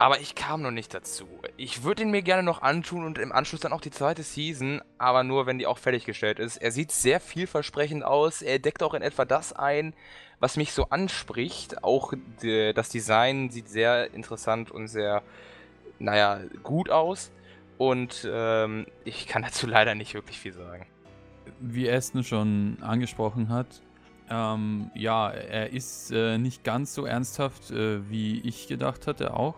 Aber 0.02 0.22
ich 0.22 0.34
kam 0.34 0.62
noch 0.62 0.72
nicht 0.72 0.94
dazu. 0.94 1.28
Ich 1.58 1.84
würde 1.84 2.04
ihn 2.04 2.10
mir 2.10 2.22
gerne 2.22 2.42
noch 2.42 2.62
antun 2.62 3.04
und 3.04 3.18
im 3.18 3.34
Anschluss 3.34 3.60
dann 3.60 3.74
auch 3.74 3.82
die 3.82 3.92
zweite 3.92 4.24
Season, 4.24 4.82
aber 4.98 5.26
nur, 5.26 5.46
wenn 5.46 5.60
die 5.60 5.68
auch 5.68 5.78
fertiggestellt 5.78 6.40
ist. 6.40 6.56
Er 6.56 6.72
sieht 6.72 6.94
sehr 6.94 7.20
vielversprechend 7.20 8.06
aus. 8.06 8.42
Er 8.42 8.60
deckt 8.60 8.82
auch 8.82 8.94
in 8.94 9.02
etwa 9.02 9.26
das 9.26 9.52
ein, 9.52 9.94
was 10.40 10.56
mich 10.56 10.72
so 10.72 10.86
anspricht. 10.86 11.84
Auch 11.84 12.14
die, 12.42 12.74
das 12.74 12.88
Design 12.88 13.50
sieht 13.50 13.68
sehr 13.68 14.14
interessant 14.14 14.72
und 14.72 14.88
sehr, 14.88 15.22
naja, 16.00 16.40
gut 16.64 16.90
aus. 16.90 17.30
Und 17.78 18.26
ähm, 18.32 18.86
ich 19.04 19.28
kann 19.28 19.42
dazu 19.42 19.68
leider 19.68 19.96
nicht 19.96 20.14
wirklich 20.14 20.40
viel 20.40 20.54
sagen. 20.54 20.88
Wie 21.60 21.92
Aston 21.92 22.24
schon 22.24 22.78
angesprochen 22.80 23.50
hat, 23.50 23.82
ähm, 24.30 24.92
ja, 24.94 25.30
er 25.30 25.74
ist 25.74 26.12
äh, 26.12 26.38
nicht 26.38 26.64
ganz 26.64 26.94
so 26.94 27.06
ernsthaft, 27.06 27.72
äh, 27.72 28.10
wie 28.10 28.40
ich 28.40 28.68
gedacht 28.68 29.06
hatte, 29.06 29.34
auch. 29.34 29.56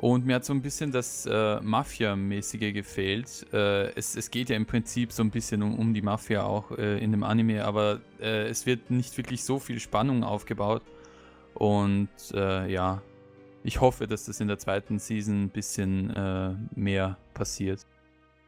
Und 0.00 0.24
mir 0.24 0.36
hat 0.36 0.46
so 0.46 0.54
ein 0.54 0.62
bisschen 0.62 0.92
das 0.92 1.26
äh, 1.26 1.60
Mafia-mäßige 1.60 2.72
gefehlt. 2.72 3.46
Äh, 3.52 3.90
es, 3.90 4.16
es, 4.16 4.30
geht 4.30 4.48
ja 4.48 4.56
im 4.56 4.64
Prinzip 4.64 5.12
so 5.12 5.22
ein 5.22 5.30
bisschen 5.30 5.62
um, 5.62 5.78
um 5.78 5.92
die 5.92 6.00
Mafia 6.00 6.42
auch 6.42 6.70
äh, 6.70 6.98
in 7.04 7.10
dem 7.10 7.22
Anime, 7.22 7.66
aber 7.66 8.00
äh, 8.18 8.48
es 8.48 8.64
wird 8.64 8.90
nicht 8.90 9.14
wirklich 9.18 9.44
so 9.44 9.58
viel 9.58 9.78
Spannung 9.78 10.24
aufgebaut. 10.24 10.80
Und 11.52 12.08
äh, 12.32 12.72
ja, 12.72 13.02
ich 13.62 13.82
hoffe, 13.82 14.06
dass 14.06 14.24
das 14.24 14.40
in 14.40 14.48
der 14.48 14.58
zweiten 14.58 14.98
Season 14.98 15.42
ein 15.44 15.50
bisschen 15.50 16.08
äh, 16.16 16.54
mehr 16.74 17.18
passiert. 17.34 17.86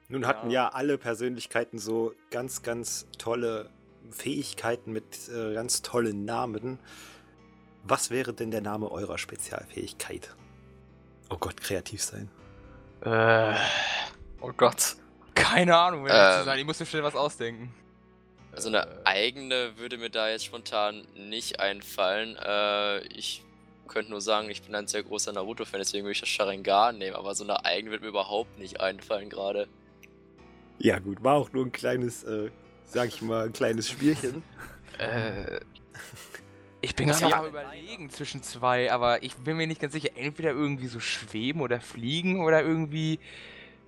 Nun 0.08 0.26
hatten 0.26 0.48
ja. 0.48 0.68
ja 0.68 0.68
alle 0.70 0.96
Persönlichkeiten 0.96 1.78
so 1.78 2.14
ganz, 2.30 2.62
ganz 2.62 3.06
tolle 3.18 3.68
Fähigkeiten 4.08 4.90
mit 4.92 5.30
ganz 5.54 5.82
tollen 5.82 6.24
Namen. 6.24 6.78
Was 7.84 8.10
wäre 8.10 8.32
denn 8.32 8.50
der 8.50 8.62
Name 8.62 8.90
eurer 8.90 9.18
Spezialfähigkeit? 9.18 10.34
Oh 11.32 11.38
Gott, 11.38 11.56
kreativ 11.56 12.02
sein. 12.02 12.28
Äh, 13.00 13.54
oh 14.42 14.52
Gott. 14.54 14.96
Keine 15.34 15.74
Ahnung, 15.76 16.04
wer 16.04 16.40
ähm, 16.40 16.44
sein. 16.44 16.58
Ich 16.58 16.66
muss 16.66 16.78
mir 16.78 16.84
schnell 16.84 17.02
was 17.02 17.14
ausdenken. 17.14 17.72
Also 18.52 18.68
eine 18.68 18.82
äh, 18.82 19.04
eigene 19.04 19.78
würde 19.78 19.96
mir 19.96 20.10
da 20.10 20.28
jetzt 20.28 20.44
spontan 20.44 21.06
nicht 21.16 21.58
einfallen. 21.58 22.36
Äh, 22.36 23.06
ich 23.06 23.42
könnte 23.88 24.10
nur 24.10 24.20
sagen, 24.20 24.50
ich 24.50 24.62
bin 24.62 24.74
ein 24.74 24.86
sehr 24.86 25.02
großer 25.02 25.32
Naruto-Fan, 25.32 25.80
deswegen 25.80 26.04
würde 26.04 26.12
ich 26.12 26.20
das 26.20 26.28
Sharingan 26.28 26.98
nehmen, 26.98 27.16
aber 27.16 27.34
so 27.34 27.44
eine 27.44 27.64
eigene 27.64 27.92
wird 27.92 28.02
mir 28.02 28.08
überhaupt 28.08 28.58
nicht 28.58 28.80
einfallen 28.80 29.30
gerade. 29.30 29.68
Ja 30.78 30.98
gut, 30.98 31.24
war 31.24 31.36
auch 31.36 31.50
nur 31.52 31.64
ein 31.64 31.72
kleines, 31.72 32.24
äh, 32.24 32.50
sag 32.84 33.08
ich 33.08 33.22
mal, 33.22 33.46
ein 33.46 33.52
kleines 33.54 33.88
Spielchen. 33.88 34.42
äh, 34.98 35.60
ich 36.82 36.96
bin 36.96 37.08
gerade 37.08 37.34
am 37.34 37.46
überlegen 37.46 38.10
zwischen 38.10 38.42
zwei, 38.42 38.92
aber 38.92 39.22
ich 39.22 39.36
bin 39.36 39.56
mir 39.56 39.66
nicht 39.66 39.80
ganz 39.80 39.92
sicher. 39.92 40.10
Entweder 40.16 40.50
irgendwie 40.50 40.88
so 40.88 41.00
schweben 41.00 41.60
oder 41.60 41.80
fliegen 41.80 42.40
oder 42.40 42.62
irgendwie, 42.62 43.20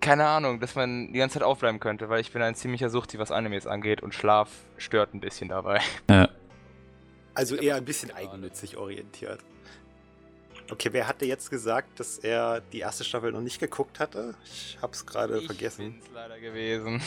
keine 0.00 0.26
Ahnung, 0.26 0.61
dass 0.61 0.76
man 0.76 1.12
die 1.12 1.18
ganze 1.18 1.35
Zeit 1.35 1.42
aufbleiben 1.42 1.80
könnte, 1.80 2.09
weil 2.09 2.20
ich 2.20 2.33
bin 2.33 2.40
ein 2.40 2.54
ziemlicher 2.54 2.88
Suchti, 2.88 3.18
was 3.18 3.33
Animes 3.33 3.66
angeht 3.66 4.02
und 4.02 4.14
Schlaf 4.14 4.48
stört 4.78 5.12
ein 5.12 5.20
bisschen 5.20 5.48
dabei. 5.48 5.80
Ja. 6.09 6.28
Also 7.35 7.57
eher 7.57 7.74
ein 7.74 7.85
bisschen 7.85 8.12
eigennützig 8.12 8.76
orientiert. 8.76 9.40
Okay, 10.70 10.88
wer 10.92 11.09
hatte 11.09 11.26
jetzt 11.26 11.50
gesagt, 11.50 11.98
dass 11.98 12.18
er 12.18 12.61
die 12.72 12.78
erste 12.78 13.04
Staffel 13.04 13.33
noch 13.33 13.40
nicht 13.40 13.59
geguckt 13.59 13.98
hatte? 13.98 14.35
Ich 14.44 14.78
hab's 14.80 15.04
gerade 15.04 15.42
vergessen. 15.42 15.96
Ich 15.98 16.04
bin's 16.04 16.11
leider 16.14 16.38
gewesen. 16.38 17.02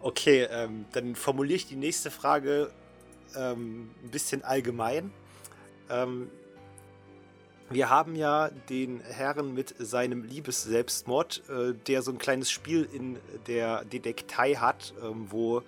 Okay, 0.00 0.46
ähm, 0.50 0.84
dann 0.92 1.14
formuliere 1.14 1.56
ich 1.56 1.66
die 1.66 1.76
nächste 1.76 2.10
Frage 2.10 2.70
ähm, 3.36 3.90
ein 4.04 4.10
bisschen 4.10 4.44
allgemein. 4.44 5.12
Ähm, 5.88 6.30
wir 7.72 7.88
haben 7.88 8.16
ja 8.16 8.50
den 8.68 9.00
Herren 9.00 9.54
mit 9.54 9.74
seinem 9.78 10.24
Liebesselbstmord, 10.24 11.42
äh, 11.48 11.74
der 11.86 12.02
so 12.02 12.10
ein 12.10 12.18
kleines 12.18 12.50
Spiel 12.50 12.88
in 12.92 13.18
der 13.46 13.84
Detektei 13.84 14.54
hat, 14.54 14.92
ähm, 15.02 15.26
wo 15.30 15.62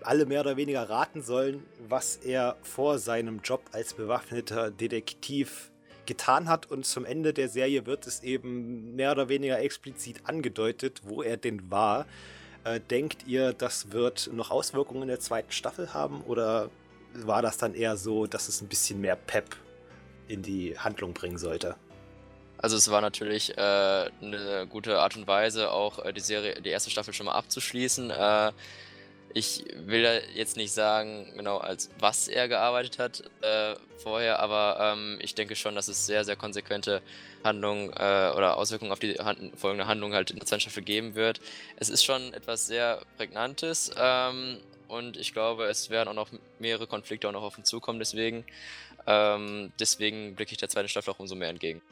alle 0.00 0.26
mehr 0.26 0.40
oder 0.40 0.56
weniger 0.56 0.88
raten 0.88 1.22
sollen, 1.22 1.62
was 1.88 2.16
er 2.16 2.56
vor 2.62 2.98
seinem 2.98 3.40
Job 3.42 3.62
als 3.72 3.94
bewaffneter 3.94 4.70
Detektiv 4.70 5.70
getan 6.06 6.48
hat. 6.48 6.70
Und 6.70 6.86
zum 6.86 7.04
Ende 7.04 7.32
der 7.32 7.48
Serie 7.48 7.86
wird 7.86 8.06
es 8.06 8.22
eben 8.22 8.94
mehr 8.96 9.12
oder 9.12 9.28
weniger 9.28 9.58
explizit 9.60 10.22
angedeutet, 10.24 11.02
wo 11.04 11.22
er 11.22 11.36
denn 11.36 11.70
war. 11.70 12.06
Äh, 12.64 12.80
denkt 12.80 13.26
ihr, 13.26 13.52
das 13.52 13.92
wird 13.92 14.30
noch 14.32 14.50
Auswirkungen 14.50 15.02
in 15.02 15.08
der 15.08 15.20
zweiten 15.20 15.52
Staffel 15.52 15.92
haben 15.92 16.22
oder 16.22 16.70
war 17.14 17.42
das 17.42 17.58
dann 17.58 17.74
eher 17.74 17.96
so, 17.96 18.26
dass 18.26 18.48
es 18.48 18.60
ein 18.60 18.68
bisschen 18.68 19.00
mehr 19.00 19.16
Pep 19.16 19.56
in 20.26 20.42
die 20.42 20.78
Handlung 20.78 21.12
bringen 21.12 21.38
sollte? 21.38 21.76
Also 22.58 22.76
es 22.76 22.90
war 22.90 23.02
natürlich 23.02 23.56
äh, 23.58 23.60
eine 23.60 24.66
gute 24.70 24.98
Art 24.98 25.16
und 25.16 25.26
Weise, 25.26 25.70
auch 25.70 25.98
äh, 25.98 26.12
die 26.14 26.20
Serie, 26.20 26.60
die 26.62 26.70
erste 26.70 26.90
Staffel 26.90 27.12
schon 27.12 27.26
mal 27.26 27.34
abzuschließen. 27.34 28.10
Äh, 28.10 28.52
ich 29.36 29.64
will 29.74 30.22
jetzt 30.34 30.56
nicht 30.56 30.72
sagen, 30.72 31.32
genau, 31.36 31.58
als 31.58 31.90
was 31.98 32.28
er 32.28 32.46
gearbeitet 32.46 33.00
hat 33.00 33.24
äh, 33.42 33.74
vorher, 33.98 34.38
aber 34.38 34.78
ähm, 34.80 35.18
ich 35.20 35.34
denke 35.34 35.56
schon, 35.56 35.74
dass 35.74 35.88
es 35.88 36.06
sehr, 36.06 36.24
sehr 36.24 36.36
konsequente 36.36 37.02
Handlungen 37.42 37.90
äh, 37.90 38.32
oder 38.36 38.56
Auswirkungen 38.56 38.92
auf 38.92 39.00
die 39.00 39.14
hand 39.14 39.58
folgende 39.58 39.88
Handlung 39.88 40.14
halt 40.14 40.30
in 40.30 40.38
der 40.38 40.46
zweiten 40.46 40.60
Staffel 40.60 40.84
geben 40.84 41.16
wird. 41.16 41.40
Es 41.76 41.88
ist 41.88 42.04
schon 42.04 42.32
etwas 42.32 42.68
sehr 42.68 43.02
Prägnantes 43.16 43.90
ähm, 43.98 44.58
und 44.86 45.16
ich 45.16 45.32
glaube, 45.32 45.64
es 45.64 45.90
werden 45.90 46.08
auch 46.08 46.14
noch 46.14 46.28
mehrere 46.60 46.86
Konflikte 46.86 47.28
auch 47.28 47.32
noch 47.32 47.42
auf 47.42 47.58
uns 47.58 47.68
zukommen, 47.68 47.98
deswegen, 47.98 48.44
ähm, 49.08 49.72
deswegen 49.80 50.36
blicke 50.36 50.52
ich 50.52 50.58
der 50.58 50.68
zweiten 50.68 50.88
Staffel 50.88 51.12
auch 51.12 51.18
umso 51.18 51.34
mehr 51.34 51.48
entgegen. 51.48 51.82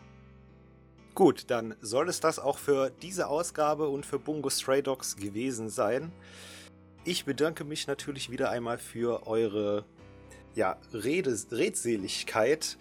Gut, 1.16 1.44
dann 1.48 1.74
soll 1.82 2.08
es 2.08 2.20
das 2.20 2.38
auch 2.38 2.58
für 2.58 2.90
diese 3.02 3.26
Ausgabe 3.26 3.88
und 3.88 4.06
für 4.06 4.20
Bungo 4.20 4.48
Stray 4.48 4.80
Dogs 4.80 5.16
gewesen 5.16 5.68
sein. 5.70 6.12
Ich 7.04 7.24
bedanke 7.24 7.64
mich 7.64 7.88
natürlich 7.88 8.30
wieder 8.30 8.50
einmal 8.50 8.78
für 8.78 9.26
eure 9.26 9.84
ja, 10.54 10.76
Rede, 10.92 11.36
Redseligkeit. 11.50 12.78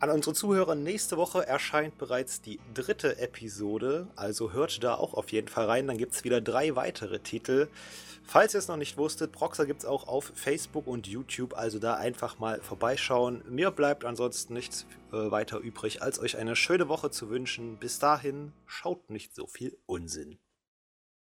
An 0.00 0.10
unsere 0.10 0.34
Zuhörer, 0.34 0.74
nächste 0.74 1.16
Woche 1.16 1.46
erscheint 1.46 1.96
bereits 1.96 2.40
die 2.40 2.58
dritte 2.74 3.18
Episode, 3.18 4.08
also 4.16 4.52
hört 4.52 4.82
da 4.82 4.96
auch 4.96 5.14
auf 5.14 5.30
jeden 5.30 5.46
Fall 5.46 5.66
rein, 5.66 5.86
dann 5.86 5.96
gibt 5.96 6.12
es 6.12 6.24
wieder 6.24 6.40
drei 6.40 6.74
weitere 6.74 7.20
Titel. 7.20 7.68
Falls 8.24 8.52
ihr 8.52 8.58
es 8.58 8.66
noch 8.66 8.76
nicht 8.76 8.98
wusstet, 8.98 9.30
Proxer 9.30 9.64
gibt 9.64 9.82
es 9.82 9.86
auch 9.86 10.08
auf 10.08 10.32
Facebook 10.34 10.88
und 10.88 11.06
YouTube, 11.06 11.56
also 11.56 11.78
da 11.78 11.94
einfach 11.94 12.40
mal 12.40 12.60
vorbeischauen. 12.60 13.44
Mir 13.48 13.70
bleibt 13.70 14.04
ansonsten 14.04 14.54
nichts 14.54 14.86
äh, 15.12 15.30
weiter 15.30 15.58
übrig, 15.58 16.02
als 16.02 16.18
euch 16.18 16.36
eine 16.36 16.56
schöne 16.56 16.88
Woche 16.88 17.12
zu 17.12 17.30
wünschen. 17.30 17.76
Bis 17.76 18.00
dahin, 18.00 18.52
schaut 18.66 19.08
nicht 19.08 19.36
so 19.36 19.46
viel 19.46 19.78
Unsinn. 19.86 20.40